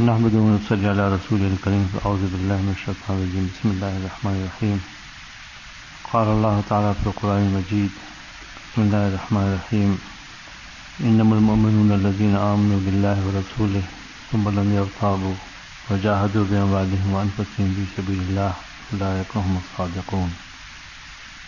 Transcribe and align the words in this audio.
نحمد 0.00 0.34
صلی 0.68 0.88
اللہ 0.88 1.08
رسول 1.12 1.42
الکریم 1.44 1.96
اعوذ 2.02 2.20
باللہ 2.32 2.60
من 2.60 2.68
الشیطان 2.68 3.16
الرجیم 3.16 3.46
بسم 3.46 3.68
اللہ 3.68 3.96
الرحمن 3.96 4.34
الرحیم 4.34 4.76
قال 6.10 6.28
اللہ 6.28 6.60
تعالیٰ 6.68 6.92
فی 7.02 7.08
القرآن 7.08 7.42
المجید 7.46 7.90
بسم 7.96 8.80
اللہ 8.82 9.04
الرحمن 9.08 9.42
الرحیم 9.42 9.94
انما 11.08 11.36
المؤمنون 11.36 11.92
الذين 11.98 12.36
آمنوا 12.36 12.78
بالله 12.86 13.26
ورسوله 13.26 13.82
ثم 14.30 14.48
لم 14.60 14.72
يرتابوا 14.76 15.34
وجاهدوا 15.90 16.44
بأموالهم 16.50 17.12
وأنفسهم 17.12 17.76
في 17.76 17.84
سبيل 17.96 18.24
الله 18.24 18.52
أولئك 18.94 19.36
هم 19.42 19.60
الصادقون. 19.62 20.32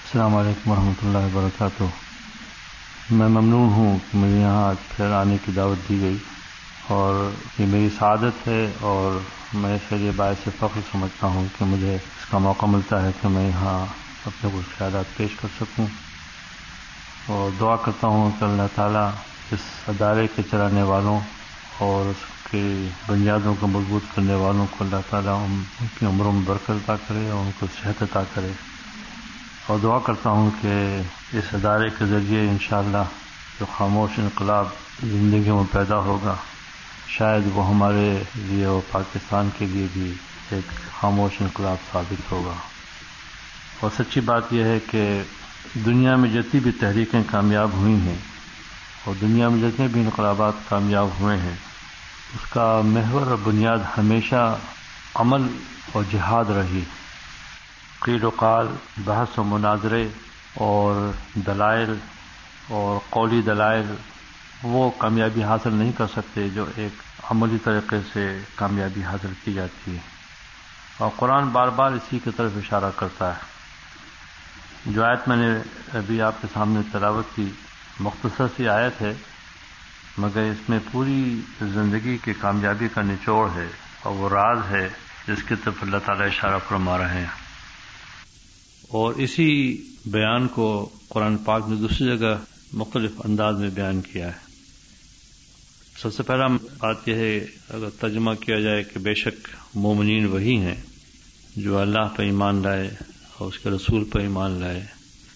السلام 0.05 0.39
علیکم 0.43 0.71
ورحمۃ 0.71 1.07
اللہ 1.07 1.33
وبرکاتہ 1.33 1.91
میں 3.11 3.33
ممنون 3.41 3.75
ہوں 3.81 3.99
کہ 4.11 4.19
مجھے 4.19 4.39
یہاں 4.41 4.63
آج 4.69 4.87
پھر 4.97 5.19
آنے 5.23 5.43
کی 5.45 5.59
دعوت 5.63 5.89
دی 5.89 6.01
گئی۔ 6.07 6.17
اور 6.89 7.31
یہ 7.61 7.67
میری 7.67 7.89
سعادت 7.99 8.49
ہے 8.49 8.71
اور 8.81 9.19
میں 9.57 9.75
اس 9.75 9.93
لیے 9.93 10.11
باعث 10.17 10.37
فخر 10.45 10.81
سمجھتا 10.93 11.27
ہوں 11.27 11.47
کہ 11.59 11.65
مجھے 11.65 11.95
اس 11.95 12.31
کا 12.31 12.39
موقع 12.39 12.67
ملتا 12.67 13.03
ہے 13.03 13.11
کہ 13.23 13.29
میں 13.29 13.49
یہاں 13.49 13.87
اپنے 14.27 14.51
کچھ 14.55 14.79
خیالات 14.79 15.17
پیش 15.17 15.31
کر 15.43 15.49
سکوں۔ 15.61 15.87
اور 17.27 17.51
دعا 17.61 17.77
کرتا 17.77 18.07
ہوں 18.07 18.31
کہ 18.39 18.45
اللہ 18.45 18.63
تعالیٰ 18.75 19.11
اس 19.53 19.61
ادارے 19.89 20.27
کے 20.37 20.43
چلانے 20.51 20.83
والوں 20.83 21.21
اور 21.79 22.09
اس 22.09 22.51
کے 22.51 22.89
بنیادوں 23.07 23.55
کو 23.61 23.67
مضبوط 23.67 24.17
کرنے 24.17 24.35
والوں 24.35 24.67
کو 24.71 24.85
اللہ 24.85 24.97
تعالیٰ 25.11 25.47
ان 25.47 25.63
کی 25.99 26.07
عمروں 26.07 26.33
میں 26.33 26.43
برکت 26.45 26.71
عطا 26.71 26.97
کرے 27.09 27.31
اور 27.31 27.45
ان 27.45 27.51
کو 27.59 27.67
صحت 27.83 28.03
عطا 28.03 28.23
کرے۔ 28.35 28.53
اور 29.67 29.79
دعا 29.83 29.99
کرتا 29.99 30.31
ہوں 30.31 30.51
کہ 30.61 31.01
اس 31.37 31.45
ادارے 31.55 31.89
کے 31.99 32.05
ذریعے 32.07 32.41
انشاءاللہ 32.41 33.05
جو 33.61 33.67
خاموش 33.77 34.19
انقلاب 34.19 34.67
زندگی 35.03 35.51
میں 35.51 35.65
پیدا 35.71 35.99
ہوگا 35.99 36.35
شاید 37.09 37.43
وہ 37.53 37.69
ہمارے 37.69 38.23
لیے 38.35 38.65
اور 38.65 38.81
پاکستان 38.93 39.49
کے 39.59 39.67
لیے 39.67 39.87
بھی 39.93 40.15
ایک 40.51 40.95
خاموش 41.01 41.33
انقلاب 41.41 41.77
ثابت 41.93 42.33
ہوگا۔ 42.33 42.53
اور 43.81 43.91
سچی 43.99 44.21
بات 44.21 44.43
یہ 44.51 44.65
ہے 44.65 44.79
کہ 44.91 45.23
دنیا 45.75 46.17
میں 46.17 46.31
جتنی 46.31 46.61
بھی 46.61 46.73
تحریکیں 46.73 47.23
کامیاب 47.31 47.73
ہوئی 47.73 47.95
ہیں 47.95 48.19
اور 49.05 49.15
دنیا 49.21 49.49
میں 49.49 49.71
جتنے 49.71 49.89
بھی 49.89 50.01
انقلابات 50.01 50.53
کامیاب 50.69 51.09
ہوئے 51.21 51.37
ہیں، 51.37 51.57
اس 52.35 52.51
کا 52.51 52.81
محور 52.85 53.27
اور 53.27 53.37
بنیاد 53.45 53.79
ہمیشہ 53.99 54.57
عمل 55.15 55.43
اور 55.93 56.03
جہاد 56.13 56.45
رہی۔ 56.51 56.85
قیل 58.01 58.25
و 58.25 58.31
قال، 58.31 58.67
بحث 58.99 59.39
و 59.39 59.45
مناظرے 59.45 60.09
اور 60.55 61.11
دلائل 61.35 61.95
اور 62.69 63.01
قولی 63.11 63.43
دلائل 63.43 63.95
وہ 64.65 64.91
کامیابی 64.99 65.43
حاصل 65.43 65.75
نہیں 65.75 65.93
کر 65.93 66.07
سکتے 66.07 66.49
جو 66.49 66.65
ایک 66.77 67.03
عملی 67.31 67.59
طریقے 67.65 67.97
سے 68.13 68.39
کامیابی 68.55 69.03
حاصل 69.03 69.33
کی 69.45 69.53
جاتی 69.53 69.93
ہے۔ 69.93 70.01
اور 70.99 71.11
قرآن 71.17 71.49
بار 71.49 71.69
بار 71.69 71.93
اسی 71.93 72.19
کی 72.25 72.31
طرف 72.37 72.51
اشارہ 72.57 72.91
کرتا 72.97 73.33
ہے۔ 73.35 73.41
جو 74.87 75.05
آیت 75.05 75.29
میں 75.29 75.37
نے 75.37 75.57
ابھی 75.99 76.23
آپ 76.23 76.43
کے 76.43 76.47
سامنے 76.53 76.81
تلاوت 76.93 77.37
کی 77.37 77.51
مختصر 78.01 78.47
سی 78.57 78.69
آیت 78.69 79.03
ہے، 79.03 79.15
مگر 80.19 80.41
اس 80.41 80.69
میں 80.69 80.79
پوری 80.93 81.41
زندگی 81.63 82.19
کی 82.19 82.33
کامیابی 82.33 82.89
کا 82.89 83.03
نچوڑ 83.03 83.49
ہے 83.55 83.67
اور 84.03 84.15
وہ 84.15 84.29
راز 84.29 84.59
ہے 84.71 84.89
جس 85.29 85.43
کی 85.43 85.55
طرف 85.65 85.75
اللہ 85.81 85.97
تعالی 86.07 86.23
اشارہ 86.23 86.59
فرما 86.69 86.99
رہے 86.99 87.19
ہیں۔ 87.19 87.45
اور 88.89 89.15
اسی 89.15 89.83
بیان 90.07 90.49
کو 90.49 90.89
قرآن 91.09 91.37
پاک 91.37 91.69
نے 91.69 91.77
دوسری 91.77 92.19
جگہ 92.19 92.37
مختلف 92.73 93.11
انداز 93.25 93.59
میں 93.59 93.71
بیان 93.71 94.01
کیا 94.01 94.27
ہے۔ 94.27 94.44
سب 95.99 96.15
سے 96.15 96.23
پہلا 96.23 96.47
بات 96.79 97.09
یہ 97.09 97.15
ہے، 97.15 97.37
اگر 97.69 97.89
ترجمہ 98.01 98.31
کیا 98.41 98.59
جائے 98.61 98.83
کہ 98.83 98.99
بے 98.99 99.15
شک 99.15 99.49
مومنین 99.75 100.27
وہی 100.27 100.57
ہیں 100.57 100.75
جو 101.57 101.79
اللہ 101.79 102.09
پہ 102.17 102.23
ایمان 102.23 102.63
لائے 102.63 102.91
اور 103.39 103.49
اس 103.49 103.59
کے 103.59 103.71
رسول 103.71 104.05
پہ 104.05 104.19
ایمان 104.19 104.51
لائے 104.51 104.83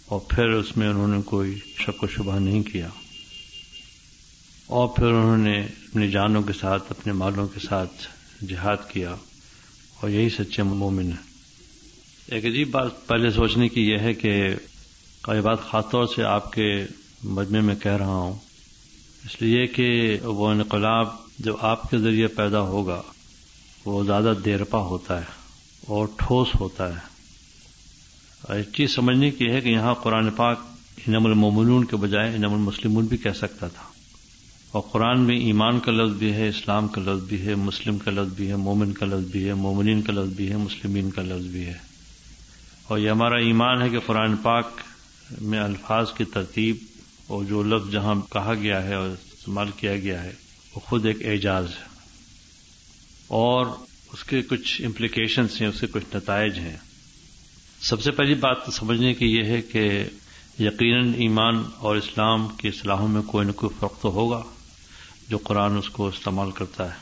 اور 0.06 0.20
پھر 0.20 0.48
اس 0.48 0.76
میں 0.76 0.88
انہوں 0.88 1.08
نے 1.08 1.22
کوئی 1.22 1.58
شک 1.78 2.02
و 2.02 2.06
شبہ 2.06 2.38
نہیں 2.38 2.62
کیا 2.62 2.88
اور 4.66 4.88
پھر 4.88 5.06
انہوں 5.06 5.36
نے 5.36 5.56
اپنی 5.60 6.10
جانوں 6.10 6.42
کے 6.42 6.52
ساتھ، 6.52 6.82
اپنے 6.90 7.12
مالوں 7.12 7.46
کے 7.48 7.60
ساتھ 7.60 8.06
جہاد 8.46 8.76
کیا 8.88 9.14
اور 10.00 10.10
یہی 10.10 10.28
سچے 10.28 10.62
مومن 10.62 11.06
ہیں۔ 11.06 11.26
ایک 12.26 12.44
عجیب 12.44 12.70
بات 12.70 13.06
پہلے 13.06 13.30
سوچنے 13.30 13.68
کی 13.68 13.88
یہ 13.90 13.98
ہے 13.98 14.14
کہ 14.14 14.54
کئی 15.22 15.40
بات 15.40 15.60
خاص 15.60 15.84
طور 15.90 16.06
سے 16.06 16.24
آپ 16.24 16.52
کے 16.52 16.86
مجمے 17.22 17.60
میں 17.60 17.74
کہہ 17.74 17.96
رہا 17.96 18.16
ہوں 18.16 18.47
اس 19.28 19.42
لیے 19.42 19.66
کہ 19.66 20.18
وہ 20.24 20.48
انقلاب 20.48 21.08
جو 21.38 21.56
آپ 21.60 21.90
کے 21.90 21.98
ذریعے 21.98 22.26
پیدا 22.26 22.60
ہوگا، 22.60 23.02
وہ 23.84 24.04
زیادہ 24.04 24.32
دیرپا 24.44 24.78
ہوتا 24.78 25.20
ہے 25.20 25.24
اور 25.86 26.06
ٹھوس 26.16 26.48
ہوتا 26.60 26.94
ہے۔ 26.94 26.98
ایک 28.48 28.68
چیز 28.74 28.94
سمجھنے 28.94 29.30
کی 29.30 29.50
ہے 29.50 29.60
کہ 29.60 29.68
یہاں 29.68 29.94
قرآن 29.94 30.30
پاک 30.30 30.60
انم 31.06 31.26
المومنون 31.26 31.84
کے 31.84 31.96
بجائے 31.96 32.34
انم 32.34 32.52
المسلمون 32.52 33.06
بھی 33.06 33.16
کہہ 33.16 33.30
سکتا 33.30 33.68
تھا۔ 33.68 33.82
اور 34.72 34.82
قرآن 34.92 35.20
میں 35.20 35.36
ایمان 35.36 35.80
کا 35.80 35.92
لفظ 35.92 36.16
بھی 36.16 36.32
ہے، 36.32 36.48
اسلام 36.48 36.88
کا 36.88 37.00
لفظ 37.00 37.22
بھی 37.22 37.46
ہے، 37.46 37.54
مسلم 37.54 37.98
کا 37.98 38.10
لفظ 38.10 38.32
بھی 38.32 38.48
ہے، 38.48 38.56
مومن 38.56 38.92
کا 38.92 39.06
لفظ 39.06 39.30
بھی 39.30 39.48
ہے، 39.48 39.54
مومنین 39.54 40.02
کا 40.02 40.12
لفظ 40.12 40.32
بھی 40.32 40.50
ہے، 40.50 40.56
مسلمین 40.56 41.10
کا 41.10 41.22
لفظ 41.22 41.46
بھی 41.46 41.66
ہے۔ 41.66 41.74
اور 42.88 42.98
یہ 42.98 43.10
ہمارا 43.10 43.38
ایمان 43.38 43.82
ہے 43.82 43.88
کہ 43.88 43.98
قرآن 43.98 44.36
پاک 44.36 44.70
میں 45.40 45.58
الفاظ 45.58 46.12
کی 46.12 46.24
ترتیب 46.24 46.76
اور 47.28 47.44
جو 47.44 47.62
لفظ 47.62 47.90
جہاں 47.90 48.14
کہا 48.32 48.54
گیا 48.54 48.82
ہے 48.82 48.94
اور 48.94 49.08
استعمال 49.08 49.70
کیا 49.76 49.96
گیا 49.96 50.22
ہے، 50.22 50.32
وہ 50.74 50.80
خود 50.80 51.06
ایک 51.06 51.26
اعجاز 51.26 51.66
ہے۔ 51.70 51.84
اور 53.28 53.66
اس 54.12 54.24
کے 54.24 54.42
کچھ 54.42 54.82
امپلیکیشنس 54.82 55.60
ہیں، 55.60 55.68
اس 55.68 55.80
کے 55.80 55.86
کچھ 55.86 56.16
نتائج 56.16 56.58
ہیں۔ 56.58 56.76
سب 57.80 58.02
سے 58.02 58.10
پہلی 58.10 58.34
بات 58.34 58.56
سمجھنے 58.72 59.14
کی 59.14 59.26
یہ 59.26 59.44
ہے 59.44 59.62
کہ 59.62 60.04
یقیناً 60.58 61.14
ایمان 61.14 61.64
اور 61.78 61.96
اسلام 61.96 62.48
کی 62.48 62.68
اصلاحوں 62.68 63.08
میں 63.08 63.22
کوئی 63.22 63.46
نہ 63.46 63.52
کوئی 63.52 63.76
فرق 63.80 64.00
تو 64.00 64.08
ہوگا 64.08 64.42
جو 65.28 65.38
قرآن 65.38 65.76
اس 65.76 65.90
کو 65.90 66.08
استعمال 66.08 66.50
کرتا 66.50 66.84
ہے۔ 66.84 66.98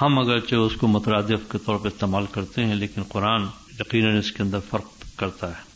ہم 0.00 0.18
اگرچہ 0.18 0.54
اس 0.54 0.72
کو 0.80 0.86
مترادف 0.86 1.52
کے 1.52 1.58
طور 1.66 1.78
پہ 1.78 1.88
استعمال 1.88 2.24
کرتے 2.30 2.64
ہیں، 2.64 2.74
لیکن 2.74 3.02
قرآن 3.02 3.42
یقیناً 3.80 4.18
اس 4.18 4.32
کے 4.32 4.42
اندر 4.42 4.58
فرق 4.70 5.16
کرتا 5.16 5.58
ہے۔ 5.58 5.68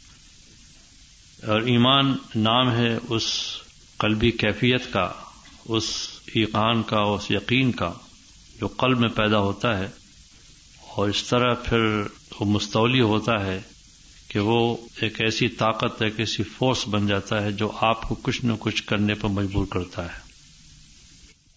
اور 1.47 1.60
ایمان 1.60 2.16
نام 2.36 2.70
ہے 2.70 2.98
اس 3.09 3.24
قلبی 4.02 4.30
کیفیت 4.30 4.92
کا، 4.92 5.12
اس 5.64 6.08
ایقان 6.34 6.82
کا، 6.82 7.00
اس 7.00 7.30
یقین 7.30 7.72
کا 7.72 7.92
جو 8.60 8.66
قلب 8.66 9.00
میں 9.00 9.08
پیدا 9.08 9.38
ہوتا 9.38 9.78
ہے، 9.78 9.88
اور 10.96 11.08
اس 11.08 11.24
طرح 11.24 11.54
پھر 11.54 12.00
وہ 12.41 12.44
مستولی 12.44 13.00
ہوتا 13.00 13.46
ہے 13.46 13.60
کہ 14.28 14.38
وہ 14.38 14.76
ایک 15.00 15.22
ایسی 15.22 15.48
طاقت، 15.48 16.02
ایک 16.02 16.14
ایسی 16.18 16.42
فورس 16.42 16.88
بن 16.88 17.06
جاتا 17.06 17.42
ہے 17.42 17.52
جو 17.52 17.72
آپ 17.80 18.02
کو 18.02 18.14
کچھ 18.14 18.44
نہ 18.44 18.52
کچھ 18.58 18.82
کرنے 18.82 19.14
پر 19.14 19.28
مجبور 19.28 19.66
کرتا 19.66 20.04
ہے۔ 20.04 20.18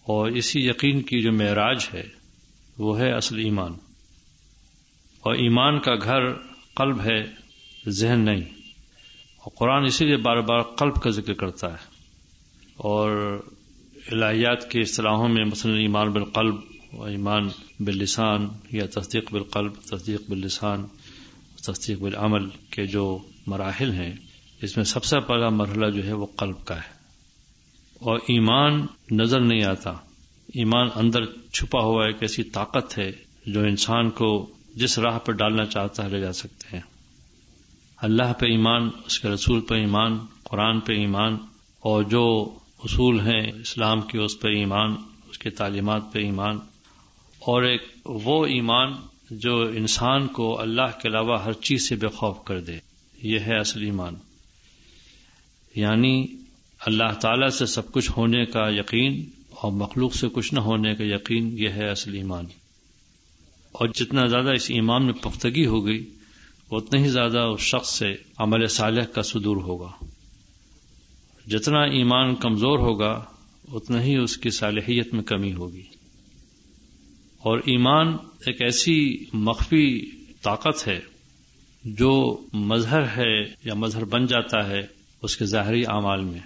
اور 0.02 0.30
اسی 0.30 0.66
یقین 0.66 1.02
کی 1.02 1.20
جو 1.20 1.32
معراج 1.32 1.86
ہے، 1.94 2.08
وہ 2.78 2.98
ہے 2.98 3.12
اصل 3.12 3.38
ایمان۔ 3.38 3.72
اور 5.20 5.34
ایمان 5.34 5.78
کا 5.78 5.94
گھر 5.94 6.32
قلب 6.76 7.00
ہے، 7.00 7.24
ذہن 7.88 8.20
نہیں۔ 8.24 8.44
اور 9.38 9.50
قرآن 9.56 9.84
اسی 9.84 10.04
لیے 10.04 10.16
بار 10.16 10.40
بار 10.40 10.60
قلب 10.60 11.02
کا 11.02 11.10
ذکر 11.10 11.32
کرتا 11.32 11.72
ہے۔ 11.72 11.95
اور 12.76 13.38
الہیات 14.12 14.70
کے 14.70 14.80
اصطلاحوں 14.80 15.28
میں 15.28 15.44
مثلا 15.44 15.74
ایمان 15.74 16.12
بالقلب 16.12 16.54
و 16.92 17.04
ایمان 17.04 17.48
باللسان 17.80 18.48
یا 18.72 18.86
تصدیق 18.86 19.32
بالقلب، 19.32 19.72
تصدیق 19.74 20.20
باللسان، 20.28 20.84
تصدیق 21.66 21.98
بالعمل 21.98 22.48
کے 22.70 22.86
جو 22.86 23.18
مراحل 23.46 23.92
ہیں، 23.92 24.14
اس 24.62 24.76
میں 24.76 24.84
سب 24.84 25.04
سے 25.04 25.20
پہلا 25.20 25.48
مرحلہ 25.48 25.90
جو 25.90 26.06
ہے 26.06 26.12
وہ 26.12 26.26
قلب 26.26 26.64
کا 26.64 26.76
ہے۔ 26.76 26.96
اور 28.00 28.16
ایمان 28.16 28.86
نظر 29.10 29.40
نہیں 29.40 29.64
آتا، 29.64 29.90
ایمان 30.54 30.88
اندر 30.94 31.24
چھپا 31.26 31.80
ہوا 31.80 32.06
ایک 32.06 32.16
ایسی 32.20 32.42
طاقت 32.42 32.98
ہے 32.98 33.12
جو 33.46 33.60
انسان 33.60 34.10
کو 34.10 34.46
جس 34.74 34.98
راہ 34.98 35.18
پر 35.18 35.32
ڈالنا 35.32 35.64
چاہتا 35.64 36.04
ہے 36.04 36.08
لے 36.08 36.20
جا 36.20 36.32
سکتے 36.32 36.76
ہیں۔ 36.76 36.82
اللہ 37.96 38.32
پہ 38.32 38.46
ایمان، 38.46 38.90
اس 39.06 39.20
کے 39.20 39.28
رسول 39.28 39.60
پہ 39.60 39.74
ایمان، 39.74 40.18
قرآن 40.42 40.80
پہ 40.80 40.92
ایمان، 40.92 41.36
اور 41.80 42.02
جو 42.02 42.58
اصول 42.90 43.20
ہیں 43.20 43.52
اسلام 43.52 44.00
کی 44.00 44.18
اس 44.18 44.40
پہ 44.40 44.48
ایمان، 44.48 44.94
اس 45.30 45.38
کی 45.38 45.50
تعلیمات 45.50 46.02
پہ 46.12 46.18
ایمان۔ 46.18 46.56
اور 47.38 47.62
ایک 47.62 47.82
وہ 48.04 48.46
ایمان 48.46 48.92
جو 49.30 49.60
انسان 49.60 50.26
کو 50.26 50.60
اللہ 50.60 50.98
کے 51.02 51.08
علاوہ 51.08 51.44
ہر 51.44 51.52
چیز 51.52 51.88
سے 51.88 51.96
بے 51.96 52.08
خوف 52.08 52.44
کر 52.44 52.60
دے، 52.60 52.78
یہ 53.22 53.38
ہے 53.38 53.58
اصل 53.58 53.82
ایمان۔ 53.82 54.14
یعنی 55.76 56.26
اللہ 56.80 57.12
تعالی 57.12 57.50
سے 57.50 57.66
سب 57.66 57.92
کچھ 57.92 58.10
ہونے 58.16 58.44
کا 58.44 58.68
یقین 58.68 59.30
اور 59.50 59.72
مخلوق 59.72 60.14
سے 60.14 60.28
کچھ 60.32 60.54
نہ 60.54 60.60
ہونے 60.60 60.94
کا 60.94 61.04
یقین، 61.04 61.58
یہ 61.58 61.68
ہے 61.68 61.90
اصل 61.90 62.14
ایمان۔ 62.14 62.44
اور 63.72 63.88
جتنا 63.88 64.26
زیادہ 64.26 64.52
اس 64.52 64.70
ایمان 64.70 65.04
میں 65.04 65.14
پختگی 65.14 65.66
ہو 65.66 65.86
گئی 65.86 66.10
اتنا 66.70 67.00
ہی 67.00 67.08
زیادہ 67.08 67.38
اس 67.38 67.60
شخص 67.60 67.98
سے 67.98 68.14
عمل 68.38 68.66
صالح 68.66 69.04
کا 69.04 69.22
صدور 69.22 69.56
ہوگا۔ 69.56 69.90
جتنا 71.46 71.82
ایمان 71.82 72.34
کمزور 72.34 72.78
ہوگا، 72.78 73.24
اتنا 73.72 74.02
ہی 74.02 74.16
اس 74.16 74.36
کی 74.36 74.50
صالحیت 74.50 75.14
میں 75.14 75.22
کمی 75.22 75.52
ہوگی۔ 75.52 75.82
اور 77.38 77.58
ایمان 77.58 78.08
ایک 78.46 78.62
ایسی 78.62 79.24
مخفی 79.32 80.10
طاقت 80.42 80.88
ہے، 80.88 81.00
جو 81.84 82.40
مظہر 82.52 83.02
ہے 83.16 83.42
یا 83.64 83.74
مظہر 83.74 84.04
بن 84.04 84.26
جاتا 84.26 84.68
ہے 84.68 84.80
اس 85.22 85.36
کے 85.36 85.44
ظاہری 85.44 85.86
اعمال 85.86 86.24
میں۔ 86.24 86.40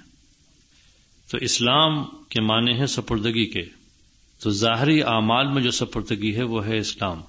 تو 1.31 1.39
اسلام 1.39 2.05
کے 2.29 2.43
معنی 2.43 2.81
ہے 2.81 2.87
سپردگی 2.87 3.47
کے۔ 3.47 3.63
تو 4.43 4.51
ظاہری 4.51 5.03
اعمال 5.03 5.49
میں 5.49 5.63
جو 5.63 5.71
سپردگی 5.71 6.37
ہے، 6.37 6.43
وہ 6.43 6.67
ہے 6.67 6.79
اسلام۔ 6.79 7.21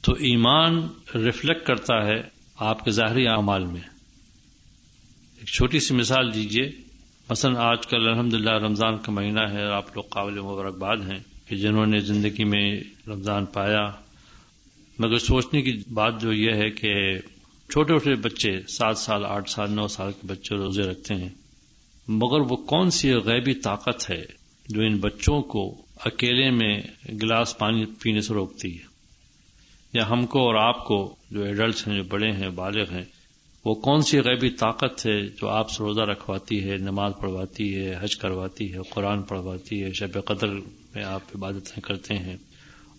تو 0.00 0.12
ایمان 0.12 0.88
ریفلیکٹ 1.14 1.66
کرتا 1.66 2.06
ہے 2.06 2.22
آپ 2.56 2.84
کے 2.84 2.90
ظاہری 2.90 3.26
اعمال 3.26 3.64
میں۔ 3.66 3.93
ایک 5.44 5.52
چھوٹی 5.52 5.80
سی 5.80 5.94
مثال 5.94 6.34
دیجیے 6.34 6.70
مثلا 7.30 7.60
آج 7.60 7.86
کل 7.86 8.08
الحمد 8.08 8.34
رمضان 8.34 8.98
کا 8.98 9.12
مہینہ 9.12 9.40
ہے 9.40 9.64
اور 9.64 9.72
آپ 9.72 9.96
لوگ 9.96 10.02
قابل 10.02 10.40
مبارکباد 10.40 10.96
ہیں 10.96 11.18
کہ 11.48 11.56
جنہوں 11.56 11.86
نے 11.86 11.98
زندگی 11.98 12.44
میں 12.44 12.80
رمضان 13.06 13.44
پایا۔ 13.44 13.90
مگر 14.98 15.18
سوچنے 15.18 15.62
کی 15.62 15.82
بات 15.92 16.20
جو 16.20 16.32
یہ 16.32 16.52
ہے 16.52 16.70
کہ 16.70 17.18
چھوٹے 17.70 17.98
چھوٹے 17.98 18.14
بچے، 18.14 18.60
سات 18.68 18.98
سال، 18.98 19.26
آٹھ 19.26 19.50
سال، 19.50 19.70
نو 19.70 19.88
سال 19.88 20.12
کے 20.12 20.26
بچے 20.26 20.56
روزے 20.56 20.82
رکھتے 20.82 21.14
ہیں۔ 21.14 21.28
مگر 22.08 22.40
وہ 22.40 22.56
کون 22.56 22.90
سی 22.90 23.12
غیبی 23.12 23.54
طاقت 23.54 24.10
ہے 24.10 24.24
جو 24.68 24.82
ان 24.82 24.96
بچوں 24.96 25.42
کو 25.42 25.74
اکیلے 26.04 26.50
میں 26.50 26.82
گلاس 27.22 27.58
پانی 27.58 27.84
پینے 27.84 28.20
سے 28.20 28.34
روکتی 28.34 28.78
ہے؟ 28.78 28.84
یا 29.92 30.10
ہم 30.10 30.26
کو 30.26 30.38
اور 30.38 30.54
آپ 30.54 30.84
کو 30.84 31.16
جو 31.30 31.42
ایڈلٹس 31.42 31.88
ہیں، 31.88 31.96
جو 31.96 32.02
بڑے 32.02 32.32
ہیں، 32.32 32.48
بالغ 32.48 32.92
ہیں 32.92 33.13
وہ 33.64 33.74
کون 33.74 34.00
سی 34.00 34.18
غیبی 34.18 34.50
طاقت 34.50 35.06
ہے 35.06 35.26
جو 35.26 35.48
آپ 35.48 35.70
سے 35.70 35.84
روزہ 35.84 36.00
رکھواتی 36.00 36.70
ہے، 36.70 36.76
نماز 36.76 37.12
پڑھواتی 37.20 37.76
ہے، 37.76 37.96
حج 38.00 38.16
کرواتی 38.16 38.74
ہے، 38.74 38.78
قرآن 38.90 39.22
پڑھواتی 39.22 39.82
ہے، 39.82 39.92
شب 39.92 40.24
قدر 40.24 40.48
میں 40.94 41.04
آپ 41.04 41.22
عبادتیں 41.34 41.80
کرتے 41.82 42.14
ہیں؟ 42.14 42.36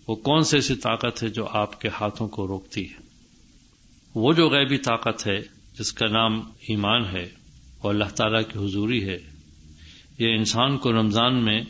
وہ 0.08 0.14
کون 0.14 0.42
سی 0.42 0.56
ایسی 0.56 0.74
طاقت 0.74 1.22
ہے 1.22 1.28
جو 1.28 1.46
آپ 1.46 1.80
کے 1.80 1.88
ہاتھوں 1.88 2.28
کو 2.28 2.48
روکتی 2.48 2.84
ہے؟ 2.84 2.94
وہ 4.14 4.32
جو 4.32 4.48
غیبی 4.48 4.78
طاقت 4.78 5.26
ہے، 5.26 5.40
جس 5.78 5.92
کا 5.92 6.06
نام 6.06 6.40
ایمان 6.40 7.04
ہے 7.16 7.28
اور 7.78 7.94
اللہ 7.94 8.14
تعالی 8.16 8.44
کی 8.52 8.64
حضوری 8.64 9.08
ہے، 9.08 9.18
یہ 10.18 10.34
انسان 10.34 10.78
کو 10.78 10.92
رمضان 10.92 11.44
میں 11.44 11.60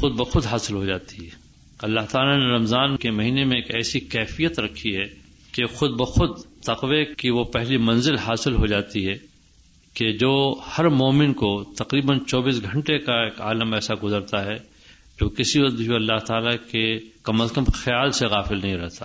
خود 0.00 0.12
بخود 0.12 0.46
حاصل 0.46 0.74
ہو 0.74 0.84
جاتی 0.84 1.24
ہے۔ 1.24 1.30
اللہ 1.78 2.00
تعالیٰ 2.10 2.38
نے 2.38 2.56
رمضان 2.56 2.96
کے 2.96 3.10
مہینے 3.10 3.44
میں 3.44 3.56
ایک 3.56 3.74
ایسی 3.74 4.00
کیفیت 4.00 4.60
رکھی 4.60 4.96
ہے 4.96 5.04
کہ 5.52 5.66
خود 5.66 5.90
بخود 5.90 6.30
تقوی 6.64 7.04
کی 7.04 7.30
وہ 7.30 7.44
پہلی 7.44 7.76
منزل 7.76 8.16
حاصل 8.18 8.54
ہو 8.54 8.66
جاتی 8.66 9.08
ہے 9.08 9.14
کہ 9.94 10.12
جو 10.12 10.60
ہر 10.78 10.88
مومن 10.88 11.32
کو 11.32 11.64
تقریباً 11.78 12.18
چوبیس 12.18 12.62
گھنٹے 12.62 12.98
کا 12.98 13.24
ایک 13.24 13.40
عالم 13.40 13.74
ایسا 13.74 13.94
گزرتا 14.02 14.44
ہے 14.44 14.54
جو 15.20 15.28
کسی 15.28 15.62
وقت 15.62 15.72
بھی 15.72 15.94
اللہ 15.94 16.18
تعالیٰ 16.26 16.56
کے 16.70 16.98
کم 17.22 17.40
از 17.40 17.52
کم 17.52 17.64
خیال 17.64 18.10
سے 18.10 18.26
غافل 18.26 18.60
نہیں 18.62 18.76
رہتا۔ 18.76 19.04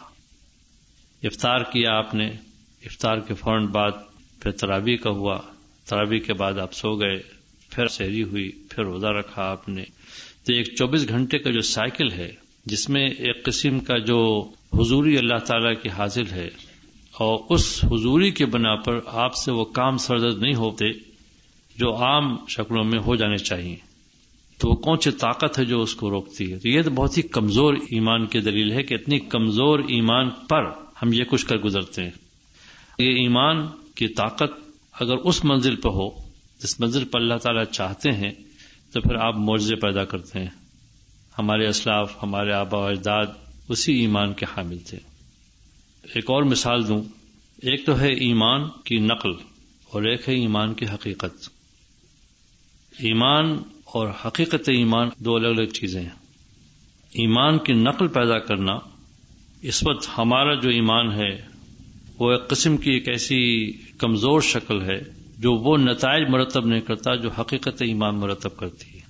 افطار 1.23 1.59
کیا 1.59 1.97
آپ 1.97 2.15
نے؟ 2.15 2.27
افطار 2.85 3.17
کے 3.17 3.33
فوراً 3.33 3.65
بعد 3.65 3.91
پھر 4.39 4.51
ترابی 4.51 4.97
کا 4.97 5.09
ہوا۔ 5.09 5.39
ترابی 5.85 6.19
کے 6.19 6.33
بعد 6.33 6.53
آپ 6.53 6.73
سو 6.73 6.95
گئے۔ 6.95 7.21
پھر 7.69 7.87
سہری 7.87 8.23
ہوئی۔ 8.23 8.49
پھر 8.49 8.83
روزہ 8.83 9.07
رکھا 9.07 9.43
آپ 9.43 9.69
نے۔ 9.69 9.83
تو 10.43 10.53
ایک 10.53 10.75
چوبیس 10.75 11.09
گھنٹے 11.09 11.39
کا 11.39 11.51
جو 11.51 11.61
سائیکل 11.61 12.11
ہے، 12.11 12.31
جس 12.65 12.89
میں 12.89 13.09
ایک 13.09 13.45
قسم 13.45 13.79
کا 13.79 13.97
جو 13.97 14.51
حضوری 14.73 15.17
اللہ 15.17 15.37
تعالی 15.37 15.75
کی 15.75 15.89
حاصل 15.89 16.31
ہے 16.31 16.49
اور 17.19 17.39
اس 17.49 17.85
حضوری 17.91 18.31
کے 18.31 18.45
بنا 18.45 18.75
پر 18.75 18.99
آپ 19.05 19.35
سے 19.35 19.51
وہ 19.51 19.65
کام 19.65 19.97
سرد 19.97 20.41
نہیں 20.41 20.55
ہوتے 20.55 20.85
جو 21.77 21.95
عام 21.95 22.35
شکلوں 22.47 22.83
میں 22.83 22.99
ہو 22.99 23.15
جانے 23.15 23.37
چاہیے۔ 23.37 23.75
تو 24.57 24.69
وہ 24.69 24.75
کون 24.75 24.97
سی 24.99 25.11
طاقت 25.11 25.59
ہے 25.59 25.65
جو 25.65 25.81
اس 25.81 25.95
کو 25.95 26.09
روکتی 26.09 26.53
ہے۔ 26.53 26.59
تو 26.59 26.67
یہ 26.67 26.81
تو 26.81 26.89
بہت 26.89 27.17
ہی 27.17 27.21
کمزور 27.21 27.73
ایمان 27.73 28.25
کی 28.25 28.39
دلیل 28.39 28.71
ہے 28.71 28.83
کہ 28.83 28.93
اتنی 28.93 29.19
کمزور 29.19 29.79
ایمان 29.79 30.29
پر 30.29 30.65
ہم 31.01 31.13
یہ 31.13 31.23
کچھ 31.23 31.45
کر 31.45 31.57
گزرتے 31.57 32.03
ہیں۔ 32.03 32.11
یہ 32.99 33.09
ایمان 33.09 33.67
کی 33.95 34.07
طاقت 34.07 34.51
اگر 34.99 35.15
اس 35.15 35.45
منزل 35.45 35.75
پہ 35.75 35.89
ہو، 35.89 36.09
جس 36.63 36.79
منزل 36.79 37.05
پر 37.05 37.19
اللہ 37.19 37.37
تعالیٰ 37.37 37.65
چاہتے 37.65 38.11
ہیں، 38.11 38.31
تو 38.93 39.01
پھر 39.01 39.15
آپ 39.15 39.35
معجزے 39.37 39.75
پیدا 39.75 40.05
کرتے 40.05 40.39
ہیں۔ 40.39 40.49
ہمارے 41.39 41.67
اسلاف، 41.67 42.23
ہمارے 42.23 42.51
آبا 42.51 42.77
و 42.77 42.85
اجداد 42.85 43.25
اسی 43.69 43.93
ایمان 43.93 44.33
کے 44.33 44.45
حامل 44.57 44.77
تھے۔ 44.77 45.10
ایک 46.03 46.29
اور 46.29 46.43
مثال 46.43 46.87
دوں۔ 46.87 47.03
ایک 47.61 47.85
تو 47.85 47.99
ہے 47.99 48.07
ایمان 48.07 48.61
کی 48.85 48.97
نقل 48.99 49.29
اور 49.91 50.03
ایک 50.03 50.29
ہے 50.29 50.33
ایمان 50.33 50.73
کی 50.73 50.85
حقیقت۔ 50.85 51.49
ایمان 52.99 53.57
اور 53.85 54.07
حقیقت 54.25 54.69
ایمان 54.69 55.09
دو 55.17 55.35
الگ 55.35 55.47
الگ 55.47 55.69
چیزیں 55.69 56.01
ہیں۔ 56.01 56.09
ایمان 57.13 57.57
کی 57.57 57.73
نقل 57.73 58.07
پیدا 58.07 58.39
کرنا 58.39 58.73
اس 59.61 59.87
وقت 59.87 60.09
ہمارا 60.17 60.53
جو 60.53 60.69
ایمان 60.69 61.11
ہے، 61.11 61.45
وہ 62.19 62.31
ایک 62.31 62.47
قسم 62.47 62.77
کی 62.77 62.91
ایک 62.91 63.09
ایسی 63.09 63.71
کمزور 63.97 64.41
شکل 64.41 64.81
ہے 64.81 64.99
جو 65.37 65.53
وہ 65.53 65.77
نتائج 65.77 66.29
مرتب 66.29 66.65
نہیں 66.65 66.81
کرتا، 66.81 67.15
جو 67.15 67.29
حقیقت 67.29 67.81
ایمان 67.81 68.15
مرتب 68.15 68.57
کرتی 68.57 68.95
ہے۔ 68.95 69.01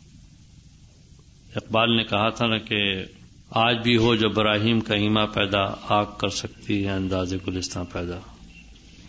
اقبال 1.55 1.97
نے 1.97 2.03
کہا 2.03 2.29
تھا 2.29 2.47
نا 2.47 2.57
کہ 2.57 3.03
آج 3.53 3.77
بھی 3.83 3.97
ہو 3.97 4.15
جو 4.15 4.29
براہیم 4.29 4.79
کا 4.79 4.95
ایما 4.95 5.25
پیدا، 5.25 5.63
آگ 5.87 6.05
کر 6.17 6.27
سکتی 6.27 6.85
ہے 6.85 6.91
انداز 6.91 7.33
گلستان 7.47 7.85
پیدا۔ 7.85 8.19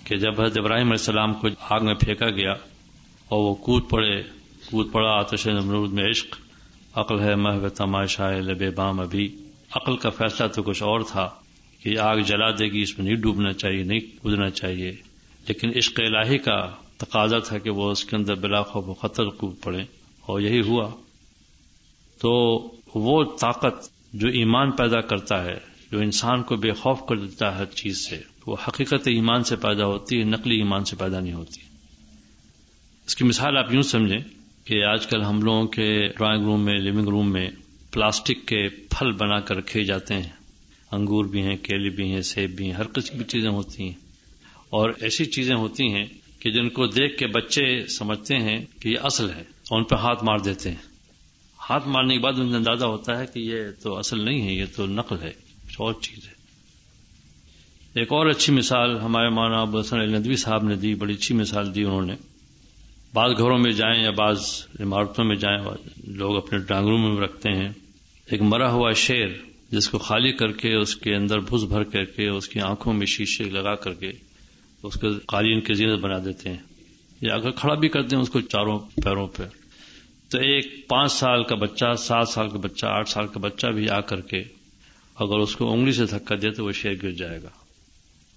کہ 0.05 0.17
جب 0.17 0.41
حضرت 0.41 0.59
ابراہیم 0.59 0.87
علیہ 0.87 0.93
السلام 0.93 1.35
کو 1.35 1.49
آگ 1.61 1.85
میں 1.85 1.95
پھینکا 1.95 2.31
گیا 2.31 2.53
اور 3.29 3.39
وہ 3.39 3.55
کود 3.55 3.91
پڑے، 3.91 4.23
کود 4.71 4.93
پڑا، 4.93 5.11
آتش 5.11 5.47
نمرود 5.47 5.93
میں 5.93 6.11
عشق، 6.11 6.37
عقل 6.95 7.21
ہے 7.21 7.37
محو 7.37 7.69
تماشا 7.69 8.31
لب 8.31 8.75
بام 8.75 9.01
ابھی۔ 9.01 9.37
عقل 9.73 9.97
کا 9.97 10.11
فیصلہ 10.11 10.47
تو 10.47 10.63
کچھ 10.63 10.83
اور 10.83 11.01
تھا 11.01 11.31
کہ 11.83 11.99
آگ 11.99 12.17
جلا 12.17 12.51
دے 12.51 12.67
گی، 12.67 12.83
اس 12.83 12.99
میں 12.99 13.07
نہیں 13.07 13.23
ڈوبنا 13.23 13.53
چاہیے، 13.53 13.83
نہیں 13.83 14.01
کودنا 14.23 14.51
چاہیے۔ 14.51 14.93
لیکن 15.49 15.71
عشق 15.77 16.01
الہی 16.01 16.39
کا 16.39 16.71
تقاضا 16.97 17.39
تھا 17.39 17.59
کہ 17.59 17.71
وہ 17.71 17.91
اس 17.91 18.05
کے 18.05 18.17
اندر 18.17 18.35
بلا 18.35 18.63
خوف 18.63 18.89
و 18.89 18.95
خطر 18.95 19.25
کود 19.25 19.55
پڑے، 19.65 19.83
اور 20.21 20.41
یہی 20.41 20.61
ہوا۔ 20.61 20.91
تو 22.21 22.31
وہ 22.95 23.25
طاقت 23.41 23.92
جو 24.13 24.29
ایمان 24.29 24.71
پیدا 24.71 25.01
کرتا 25.01 25.45
ہے، 25.45 25.59
جو 25.93 25.99
انسان 25.99 26.43
کو 26.43 26.57
بے 26.57 26.73
خوف 26.73 27.01
کر 27.09 27.17
دیتا 27.17 27.53
ہے 27.53 27.59
ہر 27.59 27.65
چیز 27.65 28.09
سے، 28.09 28.21
وہ 28.47 28.57
حقیقت 28.69 29.09
ایمان 29.09 29.45
سے 29.45 29.57
پیدا 29.57 29.87
ہوتی 29.87 30.19
ہے، 30.19 30.25
نقلی 30.25 30.57
ایمان 30.57 30.85
سے 30.85 30.97
پیدا 30.97 31.21
نہیں 31.21 31.33
ہوتی۔ 31.33 31.61
اس 33.07 33.17
کی 33.17 33.25
مثال 33.25 33.57
آپ 33.57 33.75
یوں 33.75 33.83
سمجھیں 33.83 34.19
کہ 34.65 34.85
آج 34.85 35.07
کل 35.07 35.23
ہم 35.23 35.43
لوگوں 35.43 35.67
کے 35.67 36.09
ڈرائنگ 36.09 36.45
روم 36.45 36.65
میں 36.65 36.75
لونگ 36.75 37.09
روم 37.09 37.33
میں 37.33 37.51
پلاسٹک 37.91 38.47
کے 38.47 38.69
پھل 38.69 39.13
بنا 39.13 39.41
کر 39.41 39.57
رکھے 39.57 39.85
جاتے 39.85 40.15
ہیں۔ 40.15 40.31
انگور 40.93 41.25
بھی 41.25 41.43
ہیں 41.43 41.57
کیلے 41.57 41.91
بھی 41.91 42.13
ہیں، 42.13 42.21
سیب 42.21 42.51
بھی 42.51 42.65
ہیں، 42.65 42.73
ہر 42.73 42.87
قسم 42.87 43.19
کی 43.19 43.25
چیزیں 43.25 43.51
ہوتی 43.51 43.83
ہیں۔ 43.83 43.93
اور 44.71 44.91
ایسی 45.01 45.25
چیزیں 45.25 45.57
ہوتی 45.57 45.95
ہیں 45.95 46.05
کہ 46.39 46.51
جن 46.51 46.69
کو 46.69 46.87
دیکھ 46.87 47.19
کے 47.19 47.27
بچے 47.27 47.87
سمجھتے 47.87 48.37
ہیں 48.37 48.67
کہ 48.81 48.89
یہ 48.89 48.97
اصل 49.03 49.31
ہے، 49.31 49.41
اور 49.41 49.79
ان 49.79 49.85
پہ 49.85 49.95
ہاتھ 49.95 50.25
مار 50.25 50.39
دیتے 50.39 50.71
ہیں۔ 50.71 50.92
ہاتھ 51.73 51.89
مارنے 51.89 52.15
کے 52.15 52.21
بعد 52.21 52.33
انہیں 52.37 52.57
اندازہ 52.57 52.85
ہوتا 52.85 53.19
ہے 53.19 53.27
کہ 53.27 53.39
یہ 53.39 53.59
تو 53.83 53.99
اصل 53.99 54.25
نہیں 54.25 54.49
ہے، 54.49 54.53
یہ 54.53 54.65
تو 54.77 54.87
نقل 54.87 55.17
ہے، 55.23 55.33
کچھ 55.67 55.81
اور 55.81 55.95
چیز 56.01 56.29
ہے۔ 56.29 56.33
ایک 57.95 58.13
اور 58.13 58.27
اچھی 58.27 58.53
مثال 58.53 58.99
ہمارے 58.99 59.29
مانا 59.29 59.61
ابو 59.61 59.81
حسن 59.81 59.99
ندوی 59.99 60.37
صاحب 60.37 60.65
نے 60.65 60.77
دی، 60.77 60.95
بڑی 60.95 61.15
اچھی 61.15 61.35
مثال 61.35 61.75
دی 61.75 61.85
انہوں 61.85 62.03
نے۔ 62.03 62.15
بعض 63.15 63.31
گھروں 63.39 63.59
میں 63.59 63.73
جائیں 63.73 64.03
یا 64.03 64.11
بعض 64.11 64.41
عمارتوں 64.81 65.25
میں 65.25 65.37
جائیں، 65.37 65.59
لوگ 66.05 66.37
اپنے 66.37 66.59
ڈانگروں 66.59 66.99
میں 66.99 67.23
رکھتے 67.23 67.51
ہیں۔ 67.51 67.69
ایک 68.27 68.43
مرا 68.43 68.73
ہوا 68.73 68.93
شیر 68.93 69.29
جس 69.71 69.89
کو 69.89 69.99
خالی 69.99 70.33
کر 70.33 70.53
کے، 70.53 70.75
اس 70.75 70.97
کے 70.97 71.15
اندر 71.15 71.39
بھس 71.39 71.63
بھر 71.63 71.83
کر 71.83 72.05
کے، 72.05 72.29
اس 72.29 72.49
کی 72.49 72.61
آنکھوں 72.61 72.93
میں 72.93 73.07
شیشے 73.07 73.45
لگا 73.45 73.75
کر 73.75 73.95
کے، 73.95 74.11
اس 74.83 74.95
کو 74.95 75.09
قالین 75.27 75.61
کی 75.61 75.75
زینت 75.75 76.01
بنا 76.01 76.19
دیتے 76.19 76.51
ہیں۔ 76.51 76.59
یا 77.21 77.35
اگر 77.35 77.51
کھڑا 77.51 77.75
بھی 77.75 77.89
کرتے 77.89 78.17
ہیں 78.17 78.23
اس 78.23 78.31
کو 78.31 78.41
چاروں 78.41 78.79
پیروں 78.79 79.27
پہ۔ 79.27 79.62
تو 80.33 80.39
ایک 80.39 80.89
پانچ 80.89 81.13
سال 81.13 81.45
کا 81.45 81.55
بچہ، 81.55 81.95
سات 81.99 82.29
سال 82.29 82.49
کا 82.49 82.59
بچہ، 82.59 82.87
آٹھ 82.87 83.09
سال 83.09 83.27
کا 83.27 83.41
بچہ 83.41 83.67
بھی 83.67 83.91
آ 83.91 84.01
کر 84.01 84.21
کے 84.21 84.41
اگر 85.17 85.39
اس 85.39 85.57
کو 85.57 85.73
انگلی 85.73 85.93
سے 85.93 86.07
دھکا 86.07 86.35
دے 86.43 86.51
تو 86.51 86.65
وہ 86.65 86.73
شیر 86.73 86.93
گر 87.03 87.11
جائے 87.11 87.43
گا۔ 87.43 87.49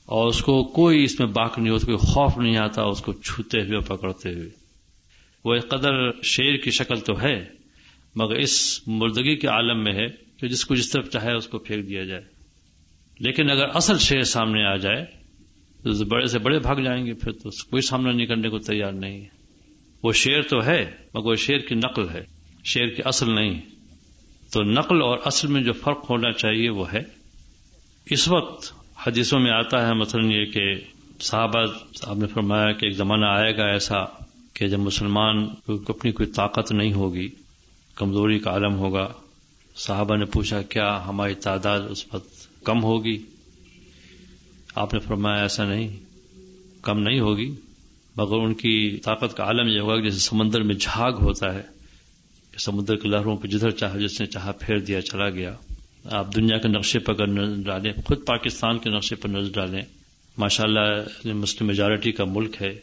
اور 0.06 0.28
اس 0.28 0.42
کو 0.42 0.64
کوئی 0.64 1.04
اس 1.04 1.20
میں 1.20 1.28
باق 1.28 1.60
نہیں 1.60 1.70
ہوتا، 1.70 1.86
کوئی 1.86 1.98
خوف 1.98 2.38
نہیں 2.38 2.58
آتا، 2.58 2.82
اس 2.82 3.02
کو 3.02 3.14
چھوتے 3.14 3.62
ہوئے، 3.62 3.80
پکڑتے 3.80 4.34
ہوئے۔ 4.34 4.50
وہ 5.46 5.54
ایک 5.54 5.70
قدر 5.70 6.22
شیر 6.24 6.58
کی 6.58 6.72
شکل 6.72 7.00
تو 7.00 7.22
ہے، 7.22 7.46
مگر 8.16 8.36
اس 8.36 8.88
مردگی 8.88 9.36
کے 9.36 9.48
عالم 9.48 9.84
میں 9.84 9.94
ہے 9.94 10.08
کہ 10.38 10.48
جس 10.48 10.66
کو 10.66 10.76
جس 10.76 10.90
طرف 10.90 11.10
چاہے 11.10 11.36
اس 11.36 11.48
کو 11.48 11.58
پھینک 11.58 11.90
دیا 11.90 12.04
جائے۔ 12.04 12.24
لیکن 13.20 13.52
اگر 13.52 13.66
اصل 13.74 13.98
شیر 13.98 14.22
سامنے 14.22 14.64
آ 14.64 14.76
جائے 14.76 15.06
تو 15.84 16.06
بڑے 16.06 16.26
سے 16.26 16.40
بڑے 16.40 16.60
بھاگ 16.60 16.76
جائیں 16.76 17.06
گے، 17.06 17.14
پھر 17.14 17.32
تو 17.32 17.50
کوئی 17.50 17.82
سامنا 17.82 18.12
نہیں 18.12 18.28
کرنے 18.28 18.50
کو 18.50 18.60
تیار 18.60 18.92
نہیں۔ 18.92 19.22
ہے 19.22 19.35
وہ 20.06 20.14
شیر 20.14 20.42
تو 20.42 20.66
ہے، 20.66 20.92
مگر 21.14 21.26
وہ 21.26 21.36
شیر 21.36 21.58
کی 21.58 21.76
نقل 21.76 22.10
ہے 22.10 22.26
شیر 22.66 22.88
کی 22.88 23.02
اصل 23.06 23.36
نہیں۔ 23.36 23.62
تو 24.52 24.64
نقل 24.64 25.02
اور 25.02 25.18
اصل 25.26 25.48
میں 25.48 25.64
جو 25.64 25.74
فرق 25.74 26.10
ہونا 26.10 26.32
چاہیے 26.32 26.70
وہ 26.70 26.94
ہے۔ 26.94 27.04
اس 28.06 28.28
وقت 28.28 28.74
حدیثوں 29.08 29.40
میں 29.40 29.52
آتا 29.52 29.88
ہے، 29.88 29.94
مثلاً 29.94 30.32
یہ 30.32 30.46
کہ 30.46 30.76
صحابہ 31.20 31.66
صاحب 31.96 32.18
نے 32.18 32.28
فرمایا 32.28 32.72
کہ 32.72 32.86
ایک 32.86 32.96
زمانہ 32.96 33.26
آئے 33.26 33.58
گا 33.58 33.66
ایسا 33.66 33.98
کہ 34.54 34.68
جب 34.68 34.80
مسلمان 34.80 35.48
کو 35.48 35.74
اپنی 35.74 36.12
کوئی 36.12 36.32
طاقت 36.32 36.72
نہیں 36.72 36.94
ہوگی، 36.94 37.30
کمزوری 37.96 38.40
کا 38.40 38.52
عالم 38.52 38.76
ہوگا۔ 38.76 39.14
صحابہ 39.76 40.16
نے 40.16 40.26
پوچھا، 40.26 40.62
کیا 40.62 41.08
ہماری 41.08 41.34
تعداد 41.34 41.82
اس 41.90 42.14
وقت 42.14 42.64
کم 42.64 42.84
ہوگی؟ 42.84 43.26
آپ 44.76 44.94
نے 44.94 45.00
فرمایا، 45.00 45.42
ایسا 45.42 45.66
نہیں، 45.66 45.98
کم 46.82 47.00
نہیں 47.00 47.20
ہوگی۔ 47.20 47.56
مگر 48.16 48.36
ان 48.36 48.54
کی 48.54 48.98
طاقت 48.98 49.38
کا 49.38 49.44
عالم 49.44 49.68
یہ 49.68 49.80
ہوگا 49.80 49.96
کہ 49.96 50.04
جیسے 50.04 50.20
سمندر 50.20 50.64
میں 50.64 50.76
جھاگ 50.76 51.14
ہوتا 51.14 51.54
ہے، 51.54 51.62
کہ 52.52 52.58
سمندر 52.58 52.96
کی 52.96 53.10
لہروں 53.10 53.38
پہ 53.38 53.48
جدھر 53.48 53.72
چاہا، 53.72 53.98
جس 53.98 54.20
نے 54.22 54.28
چاہا 54.28 54.52
پھیر 54.52 54.78
دیا، 54.78 55.02
چلا 55.02 55.30
گیا۔ 55.30 55.56
آپ 56.12 56.36
دنیا 56.36 56.58
کے 56.58 56.68
نقشے 56.68 57.00
پر 57.00 57.14
اگر 57.14 57.28
نظر 57.28 57.62
ڈالیں، 57.62 57.94
خود 58.06 58.26
پاکستان 58.26 58.78
کے 58.78 58.90
نقشے 58.90 59.16
پر 59.16 59.30
نظر 59.30 59.52
ڈالیں 59.52 59.82
ماشاء 60.38 60.64
اللہ 60.64 61.34
مسلم 61.34 61.68
میجارٹی 61.68 62.12
کا 62.12 62.26
ملک 62.26 62.62
ہے۔ 62.62 62.80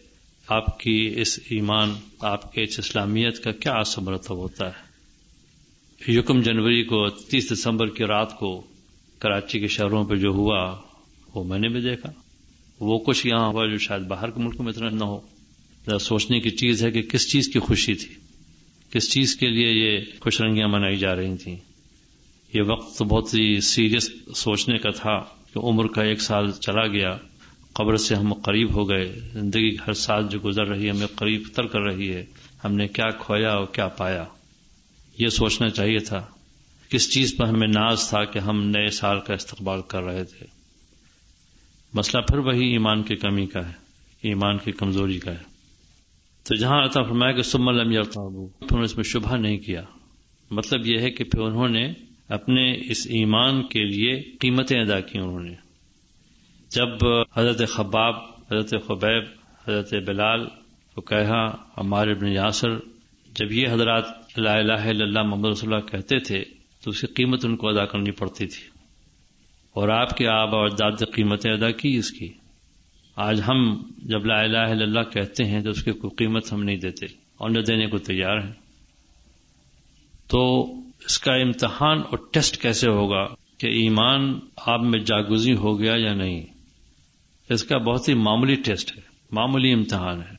آپ 0.48 0.78
کی 0.80 1.14
اس 1.16 1.38
ایمان، 1.50 1.94
آپ 2.20 2.52
کے 2.52 2.62
اس 2.62 2.78
اسلامیت 2.78 3.44
کا 3.44 3.52
کیا 3.52 3.72
اثر 3.72 4.02
مرتب 4.02 4.36
ہوتا 4.36 4.68
ہے؟ 4.68 6.12
یکم 6.12 6.40
جنوری 6.40 6.82
کو، 6.84 7.08
تیس 7.08 7.52
دسمبر 7.52 7.86
کی 7.86 8.04
رات 8.04 8.38
کو، 8.38 8.62
کراچی 9.18 9.60
کے 9.60 9.68
شہروں 9.68 10.04
پہ 10.04 10.14
جو 10.14 10.28
ہوا، 10.28 10.76
وہ 11.34 11.44
میں 11.44 11.58
نے 11.58 11.68
بھی 11.68 11.80
دیکھا۔ 11.80 12.12
وہ 12.84 12.98
کچھ 12.98 13.26
یہاں 13.26 13.46
ہوا 13.46 13.66
جو 13.66 13.78
شاید 13.78 14.02
باہر 14.02 14.30
کے 14.30 14.40
ملک 14.40 14.60
میں 14.60 14.72
اتنا 14.72 14.88
نہ 14.88 15.04
ہو۔ 15.04 15.20
ذرا 15.86 15.98
سوچنے 15.98 16.40
کی 16.40 16.50
چیز 16.50 16.84
ہے 16.84 16.90
کہ 16.90 17.02
کس 17.02 17.32
چیز 17.32 17.48
کی 17.48 17.58
خوشی 17.58 17.94
تھی۔ 17.94 18.14
کس 18.90 19.10
چیز 19.10 19.36
کے 19.36 19.46
لیے 19.46 19.72
یہ 19.72 20.00
خوش 20.20 20.40
رنگیاں 20.40 20.68
منائی 20.68 20.96
جا 20.96 21.16
رہی 21.16 21.36
تھیں۔ 21.36 21.56
یہ 22.54 22.62
وقت 22.66 22.98
تو 22.98 23.04
بہت 23.04 23.34
ہی 23.34 23.60
سیریس 23.60 24.10
سوچنے 24.34 24.78
کا 24.78 24.90
تھا 24.90 25.20
کہ 25.54 25.58
عمر 25.58 25.86
کا 25.86 26.02
ایک 26.02 26.20
سال 26.20 26.50
چلا 26.52 26.86
گیا۔ 26.86 27.18
قبر 27.72 27.96
سے 27.96 28.14
ہم 28.14 28.34
قریب 28.34 28.74
ہو 28.74 28.88
گئے۔ 28.88 29.20
زندگی 29.32 29.76
ہر 29.86 29.92
سال 29.92 30.28
جو 30.28 30.38
گزر 30.44 30.66
رہی 30.66 30.84
ہے، 30.84 30.90
ہمیں 30.90 31.06
قریب 31.06 31.42
تر 31.54 31.66
کر 31.66 31.80
رہی 31.80 32.14
ہے۔ 32.14 32.24
ہم 32.64 32.74
نے 32.74 32.88
کیا 32.88 33.10
کھویا 33.10 33.52
اور 33.52 33.66
کیا 33.66 33.88
پایا۔ 33.88 34.24
یہ 35.18 35.28
سوچنا 35.28 35.70
چاہیے 35.70 35.98
تھا۔ 35.98 36.26
کس 36.88 37.12
چیز 37.12 37.36
پر 37.36 37.46
ہمیں 37.46 37.68
ناز 37.68 38.08
تھا 38.08 38.24
کہ 38.24 38.38
ہم 38.38 38.62
نئے 38.64 38.90
سال 38.90 39.20
کا 39.20 39.34
استقبال 39.34 39.80
کر 39.88 40.02
رہے 40.02 40.24
تھے۔ 40.24 40.62
مسئلہ 41.94 42.22
پھر 42.22 42.38
وہی 42.38 42.72
ایمان 42.72 43.02
کی 43.02 43.16
کمی 43.16 43.46
کا 43.46 43.68
ہے، 43.68 43.72
ایمان 44.22 44.58
کی 44.58 44.72
کمزوری 44.72 45.18
کا 45.18 45.32
ہے۔ 45.32 45.52
تو 46.44 46.54
جہاں 46.54 46.84
عطا 46.84 47.02
فرمایا 47.02 47.32
کہ 47.32 47.42
سم 47.42 47.68
الم 47.68 48.02
پھر 48.68 48.78
اس 48.78 48.96
میں 48.96 49.04
شبہ 49.04 49.37
نہیں 49.37 49.58
کیا۔ 49.58 49.82
مطلب 50.50 50.87
یہ 50.87 50.99
ہے 50.99 51.11
کہ 51.11 51.25
پھر 51.25 51.40
انہوں 51.40 51.68
نے 51.68 51.92
اپنے 52.28 52.72
اس 52.72 53.06
ایمان 53.11 53.62
کے 53.62 53.84
لیے 53.84 54.22
قیمتیں 54.22 54.80
ادا 54.80 55.00
کی 55.00 55.18
انہوں 55.18 55.40
نے۔ 55.40 55.54
جب 56.70 56.88
حضرت 57.37 57.68
خباب، 57.68 58.14
حضرت 58.20 58.87
خبیب، 58.87 59.25
حضرت 59.68 59.94
بلال 59.94 60.46
کہا 61.06 61.56
عمار 61.76 62.08
ابن 62.08 62.28
یاسر، 62.28 62.76
جب 63.32 63.52
یہ 63.52 63.68
حضرات 63.70 64.04
لا 64.38 64.52
الہ 64.52 64.72
الا 64.72 65.04
اللہ 65.04 65.22
محمد 65.22 65.49
رسول 65.49 65.75
اللہ 65.75 65.87
کہتے 65.87 66.18
تھے، 66.18 66.44
تو 66.84 66.90
اس 66.90 67.00
کی 67.00 67.06
قیمت 67.06 67.44
ان 67.44 67.56
کو 67.56 67.68
ادا 67.68 67.84
کرنی 67.84 68.11
پڑتی 68.11 68.46
تھی۔ 68.46 68.72
اور 69.75 69.88
آپ 69.88 70.17
کے 70.17 70.29
آبا 70.29 70.59
اور 70.59 70.69
داد 70.69 71.02
قیمتیں 71.14 71.52
ادا 71.52 71.71
کی 71.71 71.97
اس 71.97 72.11
کی۔ 72.11 72.33
آج 73.17 73.41
ہم 73.49 73.83
جب 73.99 74.26
لا 74.26 74.41
الہ 74.41 74.59
الا 74.59 74.83
اللہ 74.83 75.11
کہتے 75.11 75.45
ہیں 75.45 75.61
تو 75.61 75.71
اس 75.71 75.83
کی 75.83 75.93
کوئی 75.93 76.17
قیمت 76.17 76.52
ہم 76.52 76.62
نہیں 76.62 76.76
دیتے 76.76 77.07
اور 77.38 77.50
نہ 77.50 77.61
دینے 77.61 77.87
کو 77.87 77.99
تیار 77.99 78.38
ہیں۔ 78.38 78.52
تو 80.29 80.73
اس 81.05 81.19
کا 81.19 81.35
امتحان 81.35 81.99
اور 81.99 82.19
ٹیسٹ 82.33 82.62
کیسے 82.62 82.91
ہوگا 82.91 83.26
کہ 83.59 83.67
ایمان 83.67 84.38
آپ 84.57 84.81
میں 84.81 85.00
جاگزی 85.00 85.55
ہو 85.55 85.81
گیا 85.81 85.95
یا 85.97 86.14
نہیں؟ 86.14 86.43
اس 87.50 87.64
کا 87.64 87.79
بہت 87.79 88.09
ہی 88.09 88.14
معمولی 88.14 88.55
ٹیسٹ 88.55 88.97
ہے، 88.97 89.02
معمولی 89.31 89.73
امتحان 89.73 90.21
ہے 90.21 90.35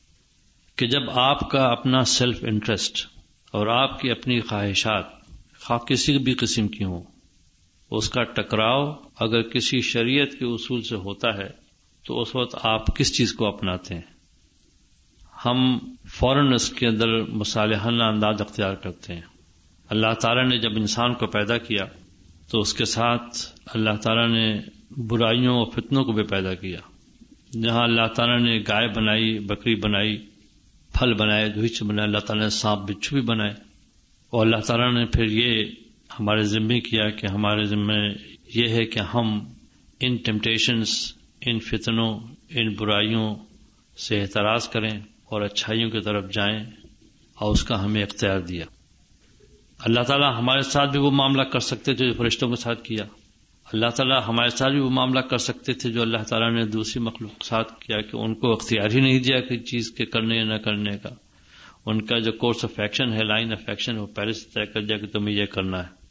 کہ 0.76 0.86
جب 0.86 1.10
آپ 1.10 1.50
کا 1.50 1.62
اپنا 1.62 2.00
سیلف 2.00 2.44
انٹرسٹ 2.48 3.06
اور 3.52 3.66
آپ 3.66 4.00
کی 4.00 4.10
اپنی 4.10 4.40
خواہشات 4.40 5.04
خواہ 5.60 5.78
کسی 5.78 6.18
بھی 6.18 6.34
قسم 6.34 6.68
کی 6.68 6.84
ہوں 6.84 7.02
اس 7.90 8.10
کا 8.10 8.22
ٹکراؤ 8.22 8.92
اگر 9.20 9.42
کسی 9.42 9.80
شریعت 9.80 10.30
کے 10.30 10.44
اصول 10.44 10.82
سے 10.82 10.96
ہوتا 10.96 11.36
ہے، 11.36 11.48
تو 12.06 12.20
اس 12.20 12.36
وقت 12.36 12.56
آپ 12.62 12.96
کس 12.96 13.16
چیز 13.16 13.32
کو 13.32 13.46
اپناتے 13.46 13.94
ہیں؟ 13.94 14.14
ہم 15.46 15.78
فوراً 16.08 16.52
اس 16.52 16.70
کے 16.70 16.86
اندر 16.86 17.22
مصالحانہ 17.22 18.02
انداز 18.02 18.40
اختیار 18.40 18.74
کرتے 18.74 19.14
ہیں۔ 19.14 19.20
اللہ 19.90 20.14
تعالیٰ 20.22 20.48
نے 20.48 20.58
جب 20.58 20.70
انسان 20.76 21.14
کو 21.14 21.26
پیدا 21.26 21.58
کیا، 21.58 21.84
تو 22.50 22.58
اس 22.58 22.74
کے 22.74 22.84
ساتھ 22.84 23.36
اللہ 23.66 23.96
تعالیٰ 24.02 24.28
نے 24.28 24.60
برائیوں 24.90 25.56
اور 25.56 25.66
فتنوں 25.66 26.04
کو 26.04 26.12
بھی 26.12 26.22
پیدا 26.22 26.54
کیا۔ 26.54 26.80
جہاں 27.62 27.82
اللہ 27.82 28.06
تعالیٰ 28.16 28.40
نے 28.40 28.58
گائے 28.68 28.88
بنائی، 28.88 29.38
بکری 29.38 29.74
بنائی، 29.74 30.16
پھل 30.92 31.14
بنائے 31.14 31.48
دھوچ 31.48 31.82
بنائے 31.82 32.08
اللہ 32.08 32.18
تعالیٰ 32.18 32.44
نے 32.44 32.50
سانپ، 32.50 32.90
بچھو 32.90 33.16
بھی 33.16 33.26
بنائے۔ 33.26 33.52
اور 34.30 34.46
اللہ 34.46 34.60
تعالیٰ 34.60 34.94
نے 34.94 35.04
پھر 35.04 35.24
یہ 35.24 35.64
ہمارے 36.20 36.42
ذمے 36.42 36.80
کیا 36.80 37.10
کہ 37.10 37.26
ہمارے 37.26 37.64
ذمے 37.64 38.08
یہ 38.54 38.68
ہے 38.68 38.84
کہ 38.84 38.98
ہم 38.98 39.40
ان 40.00 40.16
ٹمپٹیشنس 40.16 41.14
ان 41.46 41.58
فتنوں، 41.58 42.20
ان 42.50 42.74
برائیوں 42.74 43.34
سے 43.98 44.20
احتراز 44.20 44.68
کریں 44.68 45.00
اور 45.24 45.42
اچھائیوں 45.42 45.90
کی 45.90 46.00
طرف 46.00 46.32
جائیں 46.32 46.62
اور 47.34 47.52
اس 47.52 47.64
کا 47.64 47.84
ہمیں 47.84 48.02
اختیار 48.02 48.40
دیا۔ 48.40 48.64
اللہ 49.78 50.00
تعالیٰ 50.00 50.38
ہمارے 50.38 50.60
ساتھ 50.60 50.90
بھی 50.90 50.98
وہ 50.98 51.10
معاملہ 51.10 51.42
کر 51.42 51.58
سکتے 51.58 51.94
تھے 51.94 52.06
جو 52.06 52.12
فرشتوں 52.12 52.48
کے 52.48 52.56
ساتھ 52.56 52.82
کیا۔ 52.82 53.04
اللہ 53.72 53.86
تعالیٰ 53.86 54.20
ہمارے 54.28 54.50
ساتھ 54.50 54.72
بھی 54.72 54.80
وہ 54.80 54.90
معاملہ 54.90 55.20
کر 55.20 55.38
سکتے 55.38 55.72
تھے 55.72 55.92
جو 55.92 56.02
اللہ 56.02 56.22
تعالیٰ 56.28 56.52
نے 56.52 56.66
دوسری 56.66 57.02
مخلوق 57.02 57.30
کے 57.30 57.46
ساتھ 57.46 57.80
کیا 57.80 58.00
کہ 58.00 58.16
ان 58.16 58.34
کو 58.34 58.52
اختیار 58.52 58.90
ہی 58.90 59.00
نہیں 59.00 59.18
دیا 59.18 59.40
کہ 59.40 59.58
چیز 59.58 59.90
کے 59.90 60.06
کرنے 60.06 60.36
یا 60.36 60.44
نہ 60.44 60.54
کرنے 60.54 60.98
کا۔ 60.98 61.08
ان 61.86 62.02
کا 62.02 62.18
جو 62.18 62.32
کورس 62.32 62.64
آف 62.64 62.80
ایکشن 62.80 63.12
ہے 63.12 63.24
لائن 63.24 63.52
آف 63.52 63.62
ایکشن 63.66 63.96
وہ 63.96 64.06
پہلے 64.06 64.32
سے 64.32 64.48
طے 64.54 64.66
کر 64.66 64.82
دیا 64.82 64.96
کہ 64.96 65.06
تمہیں 65.06 65.36
یہ 65.36 65.44
کرنا 65.44 65.82
ہے۔ 65.82 66.04